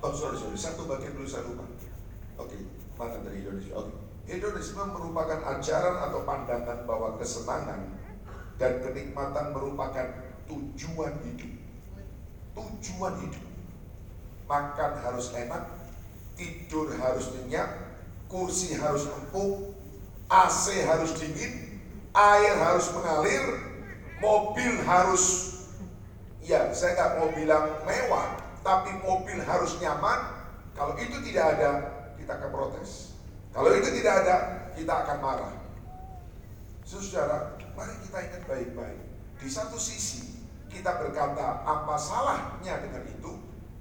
Oh 0.00 0.12
sorry 0.14 0.38
sorry, 0.38 0.56
satu 0.56 0.86
bagian 0.86 1.16
dulu 1.18 1.26
saya 1.26 1.44
lupa. 1.48 1.66
Oke, 2.38 2.54
okay. 2.54 2.60
mana 2.94 3.18
dari 3.24 3.42
Indonesia? 3.42 3.74
Oke, 3.76 3.90
okay. 3.90 4.05
Hedonisme 4.26 4.82
merupakan 4.90 5.38
ajaran 5.54 5.96
atau 6.10 6.26
pandangan 6.26 6.82
bahwa 6.82 7.14
kesenangan 7.14 7.94
dan 8.58 8.82
kenikmatan 8.82 9.54
merupakan 9.54 10.06
tujuan 10.50 11.14
hidup. 11.22 11.52
Tujuan 12.58 13.14
hidup. 13.22 13.46
Makan 14.50 14.92
harus 15.02 15.30
enak, 15.34 15.62
tidur 16.34 16.90
harus 16.98 17.30
nyenyak, 17.38 17.70
kursi 18.26 18.74
harus 18.74 19.06
empuk, 19.10 19.74
AC 20.26 20.82
harus 20.86 21.14
dingin, 21.18 21.82
air 22.14 22.54
harus 22.58 22.90
mengalir, 22.94 23.44
mobil 24.18 24.80
harus 24.86 25.54
ya 26.46 26.70
saya 26.70 26.94
nggak 26.94 27.12
mau 27.18 27.28
bilang 27.34 27.64
mewah 27.84 28.38
tapi 28.62 28.94
mobil 29.02 29.42
harus 29.42 29.76
nyaman 29.82 30.46
kalau 30.78 30.94
itu 30.96 31.18
tidak 31.26 31.58
ada 31.58 31.70
kita 32.14 32.32
akan 32.38 32.50
protes 32.54 33.15
kalau 33.56 33.70
itu 33.72 33.88
tidak 34.00 34.14
ada 34.22 34.36
kita 34.76 34.92
akan 34.92 35.18
marah 35.24 35.54
saudara 36.84 37.56
mari 37.72 37.96
kita 38.04 38.18
ingat 38.20 38.42
baik-baik 38.44 39.00
di 39.40 39.48
satu 39.48 39.80
sisi 39.80 40.44
kita 40.68 41.00
berkata 41.00 41.64
apa 41.64 41.96
salahnya 41.96 42.84
dengan 42.84 43.08
itu 43.08 43.32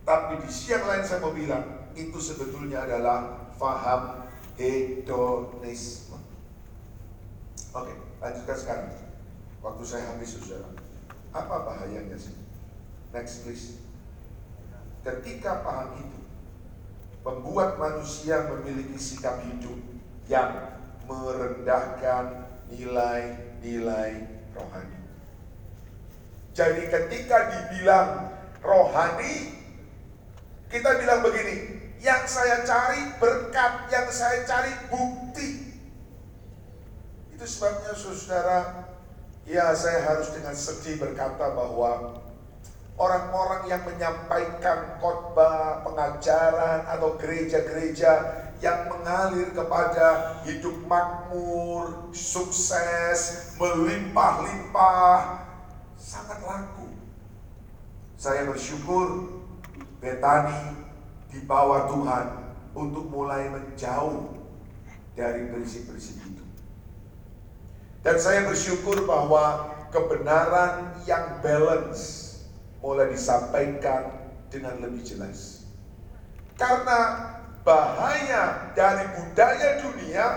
tapi 0.07 0.39
di 0.39 0.47
siang 0.47 0.87
lain 0.87 1.03
saya 1.03 1.19
mau 1.19 1.35
bilang 1.35 1.91
itu 1.91 2.15
sebetulnya 2.23 2.87
adalah 2.87 3.51
faham 3.59 4.23
hedonisme 4.55 6.15
oke 7.75 7.93
lanjutkan 8.23 8.55
sekarang 8.55 9.05
Waktu 9.65 9.81
saya 9.81 10.13
habis 10.13 10.37
saudara. 10.37 10.69
Apa 11.33 11.65
bahayanya 11.65 12.13
sih? 12.21 12.37
Next 13.09 13.41
please. 13.41 13.81
Ketika 15.01 15.65
paham 15.65 15.97
itu 15.97 16.14
membuat 17.25 17.81
manusia 17.81 18.45
memiliki 18.53 19.01
sikap 19.01 19.41
hidup 19.41 19.81
yang 20.29 20.77
merendahkan 21.09 22.45
nilai-nilai 22.69 24.13
rohani. 24.53 24.99
Jadi 26.53 26.87
ketika 26.87 27.37
dibilang 27.49 28.29
rohani, 28.61 29.57
kita 30.69 31.01
bilang 31.01 31.25
begini, 31.25 31.57
yang 31.99 32.29
saya 32.29 32.61
cari 32.61 33.17
berkat, 33.17 33.89
yang 33.89 34.07
saya 34.13 34.45
cari 34.45 34.71
bukti. 34.87 35.81
Itu 37.33 37.43
sebabnya 37.43 37.91
saudara 37.97 38.85
Ya 39.45 39.69
saya 39.77 40.01
harus 40.01 40.33
dengan 40.33 40.57
sedih 40.57 40.97
berkata 40.97 41.53
bahwa 41.53 42.17
orang-orang 42.95 43.67
yang 43.67 43.83
menyampaikan 43.83 44.99
khotbah, 45.03 45.83
pengajaran 45.83 46.87
atau 46.87 47.19
gereja-gereja 47.19 48.11
yang 48.63 48.87
mengalir 48.87 49.51
kepada 49.51 50.39
hidup 50.47 50.79
makmur, 50.87 52.07
sukses, 52.15 53.51
melimpah-limpah 53.59 55.43
sangat 55.99 56.39
laku. 56.39 56.87
Saya 58.15 58.47
bersyukur 58.47 59.35
Betani 59.99 60.87
di 61.33 61.43
bawah 61.43 61.91
Tuhan 61.91 62.25
untuk 62.71 63.11
mulai 63.11 63.51
menjauh 63.51 64.39
dari 65.19 65.51
prinsip-prinsip 65.51 66.23
itu. 66.23 66.45
Dan 68.05 68.15
saya 68.21 68.47
bersyukur 68.47 69.03
bahwa 69.03 69.73
kebenaran 69.89 70.95
yang 71.09 71.41
balance 71.41 72.24
mulai 72.85 73.09
disampaikan 73.09 74.13
dengan 74.53 74.77
lebih 74.77 75.01
jelas. 75.01 75.65
Karena 76.53 77.33
bahaya 77.65 78.69
dari 78.77 79.09
budaya 79.17 79.81
dunia 79.81 80.27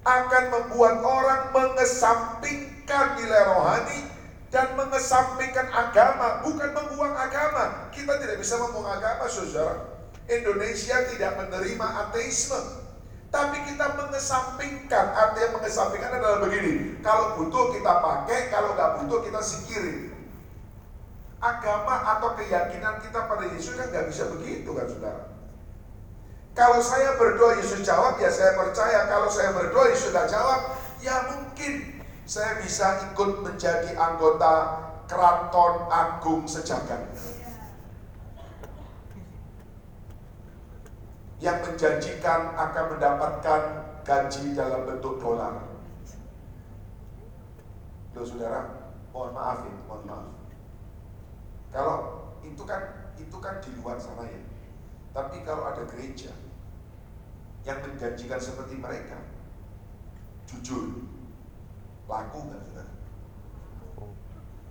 akan 0.00 0.44
membuat 0.48 1.04
orang 1.04 1.52
mengesampingkan 1.52 3.20
nilai 3.20 3.42
rohani 3.52 4.00
dan 4.48 4.72
mengesampingkan 4.80 5.68
agama, 5.68 6.40
bukan 6.40 6.72
membuang 6.72 7.12
agama. 7.12 7.92
Kita 7.92 8.16
tidak 8.16 8.40
bisa 8.40 8.56
membuang 8.64 8.88
agama, 8.88 9.28
saudara. 9.28 10.08
Indonesia 10.24 11.04
tidak 11.12 11.36
menerima 11.36 11.86
ateisme. 12.08 12.80
Tapi 13.28 13.66
kita 13.66 13.98
mengesampingkan, 13.98 15.10
artinya 15.10 15.58
mengesampingkan 15.58 16.16
adalah 16.16 16.38
begini. 16.48 17.02
Kalau 17.02 17.34
butuh 17.34 17.74
kita 17.74 17.92
pakai, 17.98 18.40
kalau 18.48 18.78
nggak 18.78 18.90
butuh 19.02 19.20
kita 19.26 19.40
singkirin. 19.42 20.13
Agama 21.44 22.16
atau 22.16 22.32
keyakinan 22.40 23.04
kita 23.04 23.28
pada 23.28 23.44
Yesus 23.52 23.76
kan 23.76 23.92
nggak 23.92 24.08
bisa 24.08 24.32
begitu 24.32 24.72
kan 24.72 24.88
saudara. 24.88 25.22
Kalau 26.56 26.80
saya 26.80 27.20
berdoa 27.20 27.60
Yesus 27.60 27.84
jawab, 27.84 28.16
ya 28.16 28.32
saya 28.32 28.56
percaya. 28.56 29.04
Kalau 29.10 29.28
saya 29.28 29.52
berdoa 29.52 29.92
Yesus 29.92 30.08
tidak 30.08 30.32
jawab, 30.32 30.72
ya 31.04 31.28
mungkin 31.28 32.00
saya 32.24 32.64
bisa 32.64 33.12
ikut 33.12 33.44
menjadi 33.44 33.92
anggota 33.92 34.54
keraton 35.04 35.84
agung 35.92 36.48
sejagat. 36.48 37.12
yang 41.44 41.60
menjanjikan 41.60 42.56
akan 42.56 42.96
mendapatkan 42.96 43.60
gaji 44.00 44.56
dalam 44.56 44.88
bentuk 44.88 45.20
dolar. 45.20 45.60
Loh 48.16 48.24
saudara, 48.24 48.94
mohon 49.12 49.36
maaf 49.36 49.60
ya, 49.68 49.74
mohon 49.84 50.02
maaf. 50.08 50.33
Kalau 51.74 52.30
itu 52.46 52.62
kan 52.62 53.10
itu 53.18 53.36
kan 53.42 53.58
di 53.58 53.74
luar 53.82 53.98
sana 53.98 54.30
ya. 54.30 54.42
Tapi 55.10 55.42
kalau 55.42 55.66
ada 55.66 55.82
gereja 55.90 56.30
yang 57.66 57.82
menjanjikan 57.82 58.38
seperti 58.38 58.78
mereka, 58.78 59.18
jujur, 60.46 61.02
laku 62.06 62.38
nggak 62.46 62.62
saudara? 62.62 62.94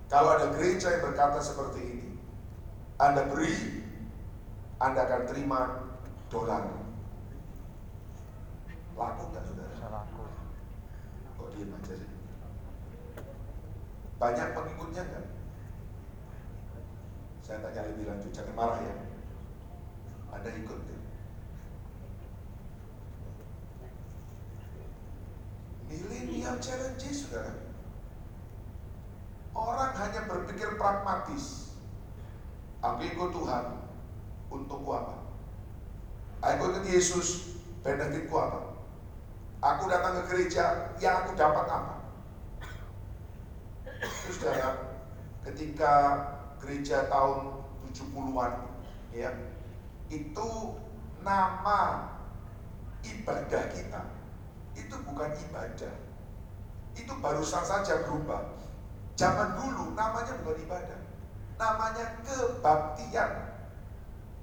Kalau 0.08 0.30
ada 0.32 0.48
gereja 0.56 0.96
yang 0.96 1.02
berkata 1.12 1.44
seperti 1.44 1.80
ini, 1.84 2.10
Anda 2.96 3.28
beri, 3.28 3.84
Anda 4.80 5.04
akan 5.04 5.22
terima 5.28 5.60
dolar. 6.32 6.72
Laku 8.96 9.22
nggak 9.28 9.44
saudara? 9.44 9.72
Bisa 9.76 9.88
laku. 9.92 10.24
Kok 11.36 11.48
diem 11.52 11.72
aja 11.72 11.94
sih? 12.00 12.10
Banyak 14.16 14.48
pengikutnya 14.56 15.04
kan? 15.04 15.24
Saya 17.44 17.60
tanya 17.60 17.84
lebih 17.92 18.08
lanjut, 18.08 18.32
jangan 18.32 18.56
marah 18.56 18.80
ya. 18.80 18.96
Anda 20.32 20.48
ikut 20.48 20.80
ya? 20.80 20.98
Millennial 25.92 26.56
challenge 26.56 27.04
saudara. 27.12 27.52
Orang 29.52 29.92
hanya 29.92 30.24
berpikir 30.24 30.80
pragmatis. 30.80 31.76
Aku 32.80 33.04
ikut 33.04 33.28
Tuhan. 33.36 33.64
Untuk 34.48 34.80
apa? 34.88 35.20
Aku 36.40 36.72
ikut 36.72 36.88
Yesus, 36.88 37.60
benefitku 37.84 38.32
apa? 38.40 38.72
Aku 39.60 39.84
datang 39.92 40.24
ke 40.24 40.32
gereja, 40.32 40.96
yang 40.96 41.28
aku 41.28 41.36
dapat 41.36 41.68
apa? 41.68 41.94
Terus 44.00 44.36
saudara, 44.40 44.68
ketika 45.44 45.92
gereja 46.64 47.12
tahun 47.12 47.60
70-an, 47.92 48.52
ya, 49.12 49.30
itu 50.08 50.50
nama 51.20 52.10
ibadah 53.04 53.64
kita 53.70 54.02
itu 54.74 54.96
bukan 55.06 55.30
ibadah. 55.48 55.94
Itu 56.94 57.12
barusan 57.22 57.62
saja 57.62 58.06
berubah. 58.06 58.54
Zaman 59.14 59.58
dulu 59.58 59.94
namanya 59.94 60.34
bukan 60.42 60.58
ibadah. 60.66 61.00
Namanya 61.54 62.06
kebaktian 62.26 63.30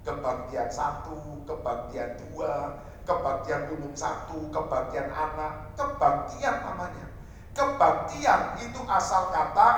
kebaktian 0.02 0.66
satu, 0.66 1.46
kebaktian 1.46 2.18
dua, 2.18 2.82
kebaktian 3.06 3.70
umum 3.70 3.94
satu, 3.94 4.50
kebaktian 4.50 5.08
anak, 5.14 5.76
kebaktian 5.78 6.56
namanya. 6.64 7.06
Kebaktian 7.52 8.58
itu 8.58 8.80
asal 8.88 9.30
kata 9.30 9.70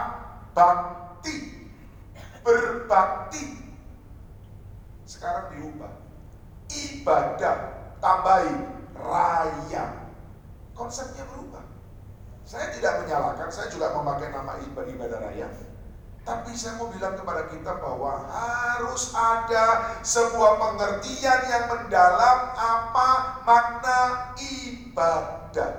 bakti. 0.55 1.64
Berbakti. 2.45 3.65
Sekarang 5.09 5.57
diubah. 5.57 5.93
Ibadah 6.69 7.57
tambahi 7.99 8.55
raya. 8.95 9.85
Konsepnya 10.77 11.25
berubah. 11.33 11.65
Saya 12.45 12.71
tidak 12.77 13.05
menyalahkan, 13.05 13.49
saya 13.49 13.73
juga 13.73 13.97
memakai 13.97 14.29
nama 14.29 14.61
ibadah 14.61 15.19
raya. 15.25 15.49
Tapi 16.25 16.57
saya 16.57 16.81
mau 16.81 16.89
bilang 16.89 17.21
kepada 17.21 17.53
kita 17.53 17.85
bahwa 17.85 18.25
harus 18.33 19.13
ada 19.13 19.93
sebuah 20.01 20.57
pengertian 20.57 21.41
yang 21.53 21.65
mendalam 21.69 22.39
apa 22.57 23.11
makna 23.45 24.01
ibadah. 24.41 25.73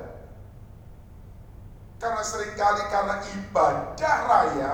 Karena 1.97 2.21
sering 2.21 2.53
kali 2.53 2.83
karena 2.93 3.15
ibadah 3.25 4.15
raya, 4.29 4.73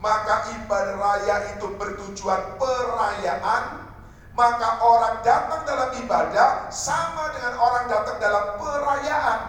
maka 0.00 0.48
ibadah 0.56 0.96
raya 0.96 1.36
itu 1.52 1.66
bertujuan 1.76 2.56
perayaan, 2.56 3.84
maka 4.32 4.68
orang 4.80 5.20
datang 5.20 5.62
dalam 5.68 5.90
ibadah 6.00 6.72
sama 6.72 7.36
dengan 7.36 7.54
orang 7.60 7.84
datang 7.86 8.16
dalam 8.16 8.44
perayaan. 8.56 9.40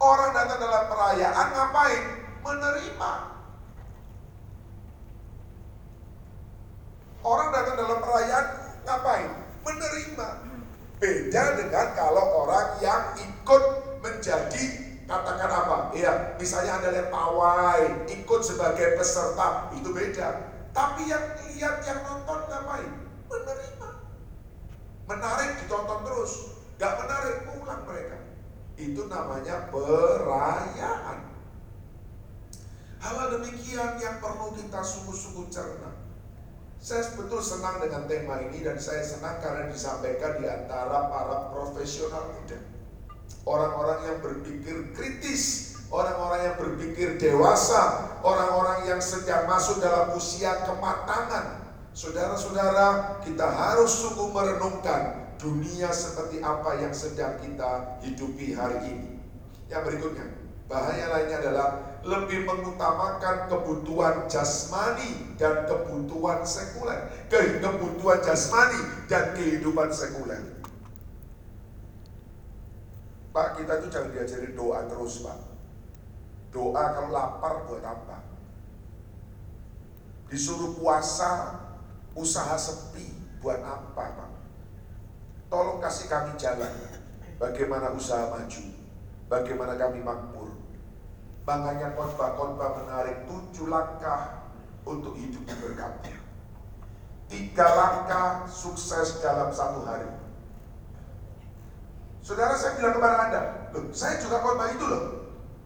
Orang 0.00 0.32
datang 0.32 0.58
dalam 0.64 0.84
perayaan 0.88 1.46
ngapain? 1.52 2.04
Menerima 2.40 3.12
Orang 7.20 7.52
datang 7.52 7.76
dalam 7.76 8.00
perayaan 8.00 8.46
ngapain? 8.88 9.30
Menerima. 9.60 10.28
Beda 11.00 11.44
dengan 11.56 11.86
kalau 11.96 12.44
orang 12.44 12.80
yang 12.80 13.02
ikut 13.16 13.64
menjadi 14.00 14.89
katakan 15.10 15.50
apa? 15.50 15.76
Iya, 15.90 16.38
misalnya 16.38 16.78
ada 16.78 16.90
yang 16.94 17.10
pawai, 17.10 18.06
ikut 18.06 18.40
sebagai 18.46 18.94
peserta, 18.94 19.74
itu 19.74 19.90
beda. 19.90 20.54
Tapi 20.70 21.10
yang 21.10 21.34
lihat 21.50 21.82
yang 21.82 22.06
nonton 22.06 22.46
ngapain? 22.46 22.94
Menerima. 23.26 23.88
Menarik 25.10 25.50
ditonton 25.58 26.00
terus, 26.06 26.32
gak 26.78 26.94
menarik 27.02 27.36
pulang 27.50 27.82
mereka. 27.90 28.18
Itu 28.78 29.10
namanya 29.10 29.66
perayaan. 29.74 31.18
Hal 33.02 33.16
demikian 33.34 33.98
yang 33.98 34.22
perlu 34.22 34.54
kita 34.54 34.78
sungguh-sungguh 34.78 35.50
cerna. 35.50 35.90
Saya 36.80 37.12
betul 37.12 37.44
senang 37.44 37.82
dengan 37.82 38.08
tema 38.08 38.40
ini 38.40 38.64
dan 38.64 38.80
saya 38.80 39.04
senang 39.04 39.36
karena 39.42 39.68
disampaikan 39.68 40.40
di 40.40 40.48
antara 40.48 41.12
para 41.12 41.52
profesional 41.52 42.32
muda. 42.32 42.69
Orang-orang 43.48 44.00
yang 44.06 44.18
berpikir 44.20 44.94
kritis, 44.94 45.74
orang-orang 45.90 46.40
yang 46.46 46.56
berpikir 46.60 47.18
dewasa, 47.18 48.14
orang-orang 48.22 48.86
yang 48.86 49.00
sedang 49.02 49.50
masuk 49.50 49.82
dalam 49.82 50.14
usia 50.14 50.64
kematangan. 50.68 51.66
Saudara-saudara, 51.90 53.18
kita 53.26 53.50
harus 53.50 53.90
sungguh 53.90 54.30
merenungkan 54.30 55.34
dunia 55.42 55.90
seperti 55.90 56.38
apa 56.38 56.78
yang 56.78 56.94
sedang 56.94 57.40
kita 57.42 57.98
hidupi 58.06 58.54
hari 58.54 58.78
ini. 58.86 59.10
Yang 59.66 59.82
berikutnya, 59.90 60.26
bahaya 60.70 61.06
lainnya 61.10 61.42
adalah 61.42 61.68
lebih 62.06 62.46
mengutamakan 62.46 63.50
kebutuhan 63.50 64.30
jasmani 64.30 65.34
dan 65.34 65.66
kebutuhan 65.66 66.46
sekuler. 66.46 67.10
Kebutuhan 67.26 68.22
jasmani 68.22 68.80
dan 69.10 69.34
kehidupan 69.34 69.90
sekuler. 69.90 70.59
Pak, 73.30 73.62
kita 73.62 73.78
itu 73.78 73.86
jangan 73.94 74.10
diajari 74.10 74.48
doa 74.58 74.90
terus, 74.90 75.22
Pak. 75.22 75.38
Doa 76.50 76.84
kalau 76.98 77.10
lapar 77.14 77.62
buat 77.70 77.82
apa? 77.86 78.26
Disuruh 80.26 80.74
puasa, 80.74 81.58
usaha 82.18 82.58
sepi 82.58 83.06
buat 83.38 83.62
apa, 83.62 84.04
Pak? 84.18 84.30
Tolong 85.50 85.78
kasih 85.78 86.06
kami 86.10 86.34
jalan. 86.38 86.70
Bagaimana 87.38 87.94
usaha 87.94 88.30
maju? 88.30 88.62
Bagaimana 89.30 89.78
kami 89.78 90.02
makmur? 90.02 90.50
Makanya 91.46 91.96
khotbah-khotbah 91.98 92.84
menarik 92.84 93.26
tujuh 93.26 93.66
langkah 93.70 94.52
untuk 94.86 95.18
hidup 95.18 95.42
berkati. 95.48 96.14
Tiga 97.30 97.66
langkah 97.74 98.46
sukses 98.46 99.22
dalam 99.22 99.50
satu 99.54 99.86
hari. 99.86 100.19
Saudara 102.20 102.52
saya 102.56 102.76
bilang 102.76 102.94
kepada 103.00 103.16
Anda, 103.26 103.42
loh 103.72 103.84
saya 103.96 104.20
juga 104.20 104.44
khotbah 104.44 104.68
itu 104.76 104.84
loh. 104.84 105.04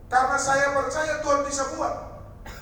Karena 0.07 0.39
saya 0.39 0.71
percaya 0.71 1.19
Tuhan 1.19 1.43
bisa 1.43 1.75
buat. 1.75 1.95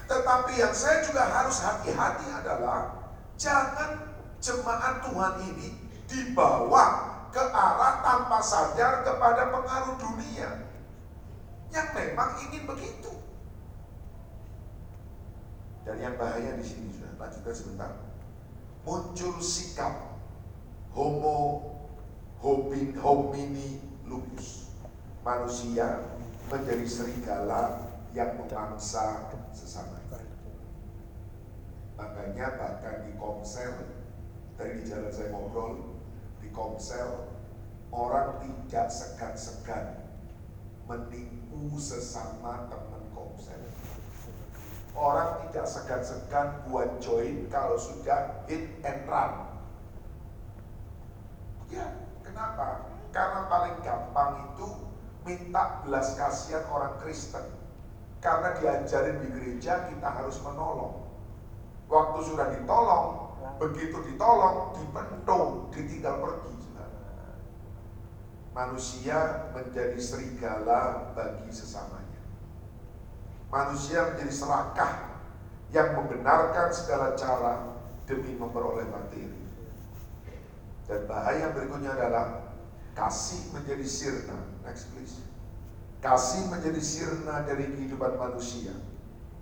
Tetapi 0.08 0.52
yang 0.56 0.72
saya 0.72 1.04
juga 1.04 1.28
harus 1.28 1.60
hati-hati 1.60 2.26
adalah 2.32 3.12
jangan 3.36 4.16
jemaat 4.40 5.04
Tuhan 5.04 5.34
ini 5.52 5.68
dibawa 6.08 6.84
ke 7.32 7.40
arah 7.40 8.04
tanpa 8.04 8.38
sadar 8.44 9.04
kepada 9.04 9.48
pengaruh 9.48 9.96
dunia 9.96 10.68
yang 11.72 11.88
memang 11.96 12.30
ingin 12.48 12.68
begitu. 12.68 13.12
Dan 15.82 15.96
yang 15.98 16.14
bahaya 16.20 16.54
di 16.60 16.64
sini 16.64 16.92
sudah 16.92 17.16
lanjutkan 17.16 17.54
sebentar. 17.56 17.90
Muncul 18.84 19.40
sikap 19.40 20.20
homo 20.92 21.71
homini 22.42 23.78
lupus. 24.04 24.74
Manusia 25.22 26.02
menjadi 26.50 26.82
serigala 26.84 27.86
yang 28.12 28.34
memangsa 28.36 29.30
sesama. 29.54 30.02
Makanya 32.02 32.58
bahkan 32.58 33.06
di 33.06 33.14
komsel, 33.14 33.70
tadi 34.58 34.82
di 34.82 34.90
jalan 34.90 35.12
saya 35.14 35.30
ngobrol, 35.30 36.02
di 36.42 36.50
komsel, 36.50 37.30
orang 37.94 38.42
tidak 38.42 38.90
segan-segan 38.90 40.02
menipu 40.90 41.78
sesama 41.78 42.66
teman 42.66 43.06
komsel. 43.14 43.62
Orang 44.98 45.46
tidak 45.46 45.66
segan-segan 45.70 46.66
buat 46.66 46.98
join 46.98 47.46
kalau 47.48 47.78
sudah 47.78 48.44
hit 48.50 48.82
and 48.82 49.06
run. 49.06 49.32
Ya, 51.70 51.86
kenapa? 52.32 52.88
Karena 53.12 53.44
paling 53.46 53.76
gampang 53.84 54.32
itu 54.48 54.68
minta 55.28 55.84
belas 55.84 56.16
kasihan 56.16 56.64
orang 56.72 56.96
Kristen. 57.04 57.44
Karena 58.24 58.56
diajarin 58.56 59.20
di 59.20 59.28
gereja 59.36 59.92
kita 59.92 60.08
harus 60.08 60.40
menolong. 60.40 61.04
Waktu 61.92 62.18
sudah 62.24 62.48
ditolong, 62.56 63.36
begitu 63.60 64.00
ditolong, 64.08 64.72
dipentung, 64.80 65.68
ditinggal 65.76 66.24
pergi 66.24 66.52
manusia 68.52 69.48
menjadi 69.56 69.96
serigala 69.96 71.12
bagi 71.16 71.48
sesamanya. 71.48 72.20
Manusia 73.48 74.12
menjadi 74.12 74.32
serakah 74.32 74.92
yang 75.72 75.96
membenarkan 75.96 76.68
segala 76.72 77.16
cara 77.16 77.80
demi 78.04 78.36
memperoleh 78.36 78.88
materi. 78.92 79.31
Dan 80.92 81.08
bahaya 81.08 81.56
berikutnya 81.56 81.96
adalah 81.96 82.52
kasih 82.92 83.48
menjadi 83.56 83.86
sirna. 83.88 84.36
Next 84.60 84.92
please. 84.92 85.24
Kasih 86.04 86.52
menjadi 86.52 86.84
sirna 86.84 87.48
dari 87.48 87.64
kehidupan 87.72 88.20
manusia. 88.20 88.76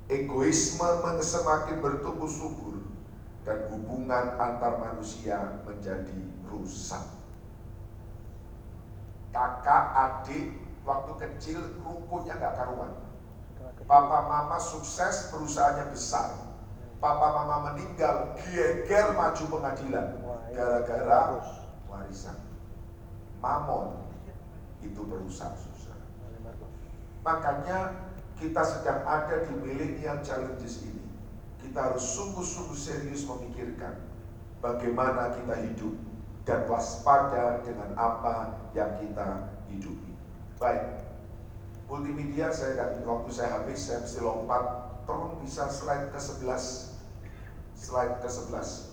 Egoisme 0.06 0.86
semakin 1.18 1.82
bertumbuh 1.82 2.30
subur 2.30 2.86
dan 3.42 3.66
hubungan 3.74 4.38
antar 4.38 4.78
manusia 4.78 5.58
menjadi 5.66 6.22
rusak 6.46 7.20
kakak, 9.30 9.84
adik, 9.94 10.58
waktu 10.82 11.12
kecil 11.18 11.58
rukunnya 11.82 12.36
nggak 12.36 12.54
karuan. 12.58 12.92
Papa 13.86 14.18
mama 14.26 14.58
sukses, 14.60 15.30
perusahaannya 15.34 15.90
besar. 15.90 16.49
Papa 17.00 17.32
mama 17.32 17.72
meninggal, 17.72 18.36
geger 18.36 19.16
maju 19.16 19.44
pengadilan. 19.48 20.20
Gara-gara 20.52 21.40
warisan. 21.88 22.36
Mamon 23.40 24.04
itu 24.84 25.00
berusaha 25.08 25.56
susah. 25.56 25.96
Makanya 27.24 28.12
kita 28.36 28.60
sedang 28.60 29.00
ada 29.08 29.48
di 29.48 29.52
millennial 29.64 30.20
challenges 30.20 30.84
ini. 30.84 31.00
Kita 31.64 31.88
harus 31.88 32.04
sungguh-sungguh 32.04 32.76
serius 32.76 33.24
memikirkan 33.24 33.96
bagaimana 34.60 35.32
kita 35.40 35.56
hidup 35.56 35.96
dan 36.44 36.68
waspada 36.68 37.64
dengan 37.64 37.96
apa 37.96 38.60
yang 38.76 39.00
kita 39.00 39.56
hidupi. 39.72 40.12
Baik, 40.60 41.00
multimedia 41.88 42.52
saya 42.52 42.76
dan 42.76 43.08
waktu 43.08 43.32
saya 43.32 43.60
habis 43.60 43.88
saya 43.88 44.04
mesti 44.04 44.20
lompat 44.20 44.64
tolong 45.08 45.40
bisa 45.40 45.68
slide 45.68 46.12
ke 46.12 46.20
11 46.20 46.89
slide 47.80 48.20
ke 48.20 48.28
11 48.28 48.92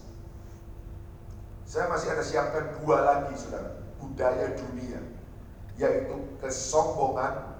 saya 1.68 1.92
masih 1.92 2.16
ada 2.16 2.24
siapkan 2.24 2.80
dua 2.80 3.04
lagi 3.04 3.36
saudara 3.36 3.84
budaya 4.00 4.56
dunia 4.56 5.04
yaitu 5.76 6.16
kesombongan 6.40 7.60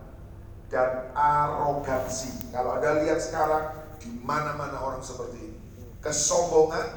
dan 0.72 1.12
arogansi 1.12 2.32
kalau 2.56 2.80
anda 2.80 3.04
lihat 3.04 3.20
sekarang 3.20 3.76
di 4.00 4.10
mana-mana 4.24 4.80
orang 4.80 5.04
seperti 5.04 5.38
ini 5.44 5.58
kesombongan, 6.02 6.88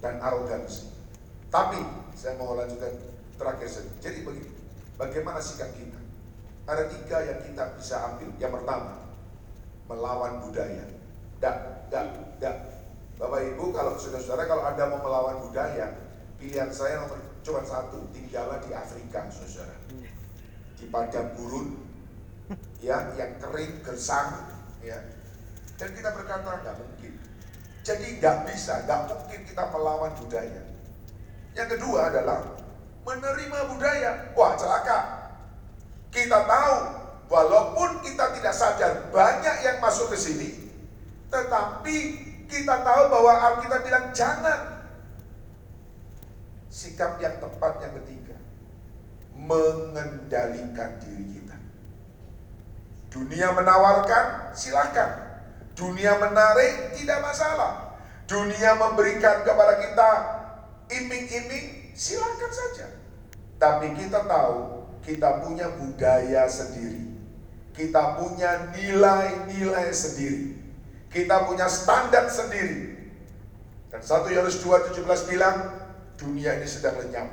dan 0.00 0.18
arogansi. 0.18 0.88
Tapi 1.52 1.78
saya 2.16 2.34
mau 2.40 2.56
lanjutkan 2.56 2.96
terakhir 3.36 3.68
saja. 3.68 3.90
Jadi 4.00 4.24
begini, 4.24 4.50
bagaimana 4.96 5.38
sikap 5.38 5.70
kita? 5.76 6.00
Ada 6.64 6.88
tiga 6.88 7.18
yang 7.26 7.40
kita 7.44 7.64
bisa 7.76 7.94
ambil. 8.10 8.30
Yang 8.40 8.52
pertama, 8.60 8.94
melawan 9.90 10.40
budaya. 10.46 10.84
Dak, 11.40 11.88
dak, 11.92 12.06
dak. 12.38 12.79
Bapak 13.20 13.52
Ibu, 13.52 13.76
kalau 13.76 14.00
saudara-saudara 14.00 14.48
kalau 14.48 14.64
Anda 14.64 14.88
mau 14.88 15.04
melawan 15.04 15.44
budaya, 15.44 15.92
pilihan 16.40 16.72
saya 16.72 17.04
nomor 17.04 17.20
cuma 17.44 17.60
satu, 17.60 18.08
tinggallah 18.16 18.64
di 18.64 18.72
Afrika, 18.72 19.28
saudara. 19.28 19.76
Di 20.80 20.88
padang 20.88 21.36
gurun, 21.36 21.76
ya, 22.80 23.12
yang 23.20 23.36
kering, 23.36 23.84
gersang, 23.84 24.48
ya. 24.80 24.96
Dan 25.76 25.92
kita 25.92 26.16
berkata 26.16 26.64
nggak 26.64 26.76
mungkin. 26.80 27.12
Jadi 27.84 28.24
nggak 28.24 28.48
bisa, 28.48 28.88
nggak 28.88 29.12
mungkin 29.12 29.40
kita 29.44 29.68
melawan 29.68 30.16
budaya. 30.16 30.62
Yang 31.52 31.68
kedua 31.76 32.00
adalah 32.08 32.40
menerima 33.04 33.58
budaya. 33.68 34.32
Wah 34.32 34.56
celaka. 34.56 34.98
Kita 36.08 36.48
tahu 36.48 36.76
walaupun 37.28 38.00
kita 38.00 38.32
tidak 38.40 38.56
sadar 38.56 39.12
banyak 39.12 39.56
yang 39.60 39.76
masuk 39.84 40.08
ke 40.08 40.16
sini, 40.16 40.72
tetapi 41.28 42.29
kita 42.50 42.82
tahu 42.82 43.02
bahwa 43.08 43.32
Alkitab 43.38 43.80
bilang 43.86 44.06
jangan. 44.10 44.82
Sikap 46.70 47.18
yang 47.18 47.38
tepat 47.42 47.82
yang 47.82 47.94
ketiga, 48.02 48.38
mengendalikan 49.34 51.02
diri 51.02 51.38
kita. 51.38 51.56
Dunia 53.10 53.50
menawarkan, 53.54 54.54
silakan. 54.54 55.10
Dunia 55.74 56.14
menarik 56.18 56.94
tidak 56.94 57.18
masalah. 57.26 57.98
Dunia 58.30 58.78
memberikan 58.78 59.42
kepada 59.42 59.82
kita 59.82 60.10
iming-iming 60.94 61.90
silakan 61.98 62.52
saja. 62.54 62.86
Tapi 63.58 63.98
kita 63.98 64.30
tahu 64.30 64.86
kita 65.02 65.42
punya 65.42 65.74
budaya 65.74 66.46
sendiri. 66.46 67.18
Kita 67.74 68.14
punya 68.20 68.70
nilai-nilai 68.70 69.90
sendiri. 69.90 70.59
Kita 71.10 71.50
punya 71.50 71.66
standar 71.66 72.30
sendiri. 72.30 72.94
Dan 73.90 74.00
1 74.00 74.30
Yohanes 74.30 74.62
2:17 74.62 75.26
bilang 75.26 75.56
dunia 76.14 76.54
ini 76.54 76.66
sedang 76.70 76.94
lenyap. 77.02 77.26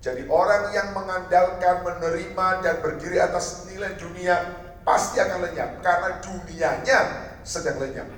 Jadi 0.00 0.28
orang 0.28 0.72
yang 0.72 0.96
mengandalkan, 0.96 1.84
menerima 1.84 2.46
dan 2.64 2.76
berdiri 2.80 3.20
atas 3.20 3.68
nilai 3.68 3.96
dunia 4.00 4.36
pasti 4.84 5.20
akan 5.20 5.44
lenyap 5.44 5.80
karena 5.84 6.20
dunianya 6.24 7.00
sedang 7.44 7.80
lenyap. 7.80 8.08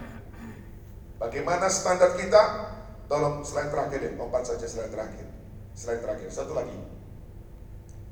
Bagaimana 1.19 1.71
standar 1.71 2.19
kita? 2.19 2.71
Tolong 3.07 3.43
slide 3.47 3.71
terakhir 3.71 3.99
deh, 3.99 4.13
lompat 4.19 4.47
saja 4.47 4.67
slide 4.67 4.91
terakhir. 4.95 5.27
Slide 5.75 6.03
terakhir, 6.03 6.29
satu 6.31 6.55
lagi. 6.55 6.75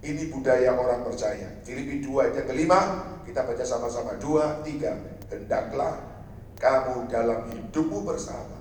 Ini 0.02 0.30
budaya 0.34 0.74
orang 0.74 1.06
percaya. 1.06 1.60
Filipi 1.62 2.02
2 2.04 2.26
ayat 2.26 2.34
yang 2.42 2.48
kelima, 2.50 2.78
kita 3.22 3.46
baca 3.46 3.64
sama-sama. 3.64 4.18
Dua, 4.18 4.64
tiga. 4.66 4.98
Hendaklah 5.30 6.09
kamu 6.60 7.08
dalam 7.08 7.48
hidupmu 7.48 8.04
bersama 8.04 8.60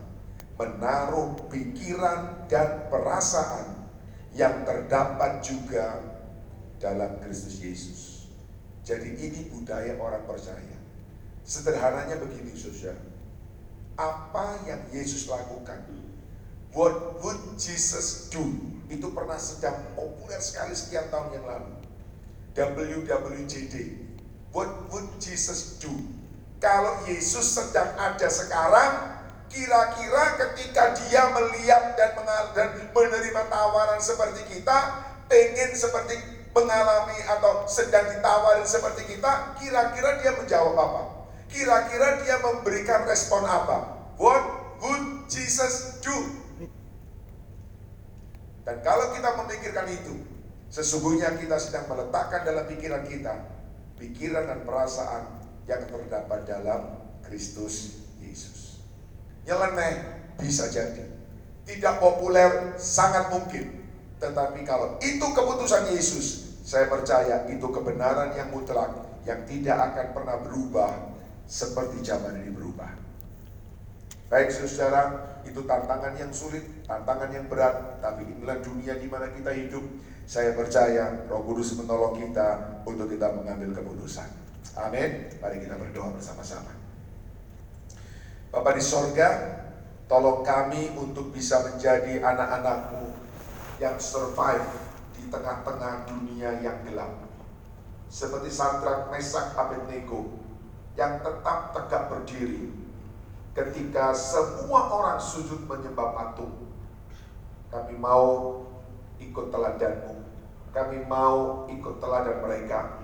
menaruh 0.55 1.35
pikiran 1.51 2.47
dan 2.51 2.87
perasaan 2.91 3.87
yang 4.35 4.63
terdapat 4.63 5.43
juga 5.43 5.99
dalam 6.79 7.19
Kristus 7.23 7.59
Yesus. 7.59 7.99
Jadi 8.87 9.19
ini 9.19 9.51
budaya 9.51 9.95
orang 9.99 10.23
percaya. 10.27 10.79
Sederhananya 11.43 12.19
begini 12.19 12.55
saudara. 12.55 12.99
Apa 13.99 14.63
yang 14.63 14.79
Yesus 14.95 15.27
lakukan? 15.27 15.83
What 16.71 17.19
would 17.19 17.59
Jesus 17.59 18.31
do? 18.31 18.43
Itu 18.87 19.11
pernah 19.11 19.35
sedang 19.35 19.75
populer 19.97 20.39
sekali 20.39 20.71
sekian 20.71 21.11
tahun 21.11 21.35
yang 21.35 21.45
lalu. 21.47 21.73
WWJD. 22.55 23.75
What 24.55 24.91
would 24.91 25.07
Jesus 25.19 25.79
do? 25.83 25.91
Kalau 26.59 27.07
Yesus 27.07 27.55
sedang 27.55 27.95
ada 27.95 28.27
sekarang, 28.27 28.91
kira-kira 29.47 30.23
ketika 30.35 30.91
dia 30.99 31.31
melihat 31.31 31.95
dan, 31.95 32.19
menerima 32.91 33.43
tawaran 33.47 33.99
seperti 34.03 34.43
kita, 34.51 34.77
pengen 35.31 35.71
seperti 35.71 36.19
mengalami 36.51 37.15
atau 37.31 37.63
sedang 37.63 38.11
ditawarin 38.11 38.67
seperti 38.67 39.07
kita, 39.15 39.55
kira-kira 39.55 40.19
dia 40.19 40.31
menjawab 40.35 40.75
apa? 40.75 41.01
Kira-kira 41.47 42.27
dia 42.27 42.35
memberikan 42.43 43.07
respon 43.07 43.47
apa? 43.47 43.95
What 44.19 44.43
would 44.83 45.31
Jesus 45.31 46.03
do? 46.03 46.17
Dan 48.67 48.83
kalau 48.83 49.15
kita 49.15 49.33
memikirkan 49.39 49.87
itu, 49.87 50.27
sesungguhnya 50.69 51.39
kita 51.39 51.55
sedang 51.57 51.87
meletakkan 51.87 52.43
dalam 52.43 52.67
pikiran 52.67 53.07
kita 53.07 53.59
pikiran 53.99 54.47
dan 54.47 54.59
perasaan 54.63 55.38
yang 55.69 55.85
terdapat 55.85 56.49
dalam 56.49 56.97
Kristus 57.21 58.01
Yesus. 58.17 58.81
Nyeleneh 59.45 60.25
bisa 60.41 60.65
jadi. 60.73 61.05
Tidak 61.69 62.01
populer 62.01 62.73
sangat 62.81 63.29
mungkin. 63.29 63.85
Tetapi 64.17 64.65
kalau 64.65 64.97
itu 64.97 65.21
keputusan 65.21 65.93
Yesus, 65.93 66.57
saya 66.65 66.89
percaya 66.89 67.45
itu 67.45 67.69
kebenaran 67.69 68.33
yang 68.33 68.49
mutlak 68.49 69.21
yang 69.29 69.45
tidak 69.45 69.77
akan 69.93 70.07
pernah 70.17 70.37
berubah 70.41 70.91
seperti 71.45 72.01
zaman 72.01 72.41
ini 72.41 72.49
berubah. 72.49 72.89
Baik 74.29 74.49
saudara, 74.53 75.37
itu 75.45 75.65
tantangan 75.65 76.13
yang 76.17 76.29
sulit, 76.29 76.85
tantangan 76.85 77.29
yang 77.33 77.45
berat, 77.49 78.01
tapi 78.01 78.25
inilah 78.25 78.61
dunia 78.61 78.97
di 78.97 79.09
mana 79.09 79.29
kita 79.33 79.53
hidup. 79.53 79.81
Saya 80.29 80.53
percaya 80.53 81.25
Roh 81.25 81.41
Kudus 81.41 81.73
menolong 81.73 82.21
kita 82.21 82.81
untuk 82.85 83.09
kita 83.09 83.33
mengambil 83.33 83.81
keputusan. 83.81 84.38
Amin. 84.77 85.31
Mari 85.41 85.57
kita 85.65 85.75
berdoa 85.79 86.13
bersama-sama. 86.13 86.75
Bapak 88.49 88.73
di 88.77 88.83
sorga, 88.83 89.29
tolong 90.09 90.41
kami 90.41 90.93
untuk 90.97 91.29
bisa 91.29 91.61
menjadi 91.69 92.21
anak-anakmu 92.21 93.13
yang 93.77 93.95
survive 94.01 94.65
di 95.13 95.29
tengah-tengah 95.29 96.09
dunia 96.09 96.57
yang 96.59 96.81
gelap. 96.83 97.29
Seperti 98.09 98.49
Sandrak, 98.49 99.13
Mesak, 99.13 99.53
Abednego 99.53 100.41
yang 100.97 101.21
tetap 101.21 101.71
tegak 101.77 102.09
berdiri 102.09 102.73
ketika 103.53 104.11
semua 104.17 104.89
orang 104.89 105.19
sujud 105.21 105.63
menyembah 105.69 106.17
patung. 106.17 106.73
Kami 107.69 107.93
mau 107.95 108.59
ikut 109.21 109.53
teladanmu. 109.53 110.15
Kami 110.73 110.97
mau 111.05 111.69
ikut 111.69 111.95
teladan 112.01 112.41
mereka. 112.41 112.98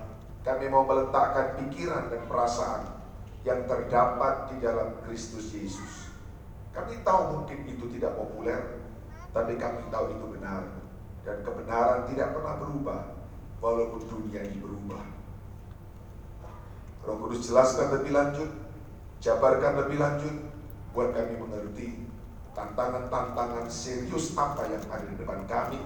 Kami 0.46 0.70
mau 0.70 0.86
meletakkan 0.86 1.58
pikiran 1.58 2.06
dan 2.06 2.22
perasaan 2.30 3.02
yang 3.42 3.66
terdapat 3.66 4.54
di 4.54 4.62
dalam 4.62 4.94
Kristus 5.02 5.50
Yesus. 5.50 6.14
Kami 6.70 7.02
tahu 7.02 7.34
mungkin 7.34 7.66
itu 7.66 7.90
tidak 7.98 8.14
populer, 8.14 8.78
tapi 9.34 9.58
kami 9.58 9.82
tahu 9.90 10.14
itu 10.14 10.26
benar. 10.38 10.62
Dan 11.26 11.42
kebenaran 11.42 12.06
tidak 12.06 12.38
pernah 12.38 12.54
berubah, 12.62 13.00
walaupun 13.58 14.06
dunia 14.06 14.46
ini 14.46 14.62
berubah. 14.62 15.02
Roh 17.02 17.16
Kudus 17.26 17.50
jelaskan 17.50 17.98
lebih 17.98 18.14
lanjut, 18.14 18.50
jabarkan 19.18 19.82
lebih 19.82 19.98
lanjut, 19.98 20.34
buat 20.94 21.10
kami 21.10 21.34
mengerti 21.42 22.06
tantangan-tantangan 22.54 23.66
serius 23.66 24.30
apa 24.38 24.62
yang 24.70 24.82
ada 24.86 25.06
di 25.10 25.18
depan 25.18 25.42
kami, 25.50 25.82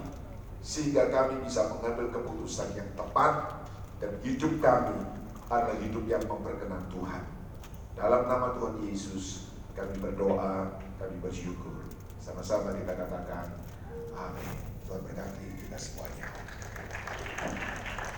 sehingga 0.60 1.08
kami 1.08 1.40
bisa 1.48 1.72
mengambil 1.72 2.12
keputusan 2.12 2.76
yang 2.76 2.88
tepat 2.92 3.59
dan 4.00 4.16
hidup 4.24 4.64
kami 4.64 4.96
adalah 5.52 5.76
hidup 5.76 6.04
yang 6.08 6.24
memperkenan 6.24 6.88
Tuhan. 6.88 7.24
Dalam 7.92 8.22
nama 8.32 8.56
Tuhan 8.56 8.80
Yesus, 8.88 9.52
kami 9.76 9.92
berdoa, 10.00 10.80
kami 10.96 11.20
bersyukur. 11.20 11.84
Sama-sama 12.16 12.72
kita 12.72 12.96
katakan, 12.96 13.52
Amin. 14.16 14.56
Tuhan 14.88 15.04
berkati 15.04 15.46
kita 15.60 15.76
semuanya. 15.76 16.26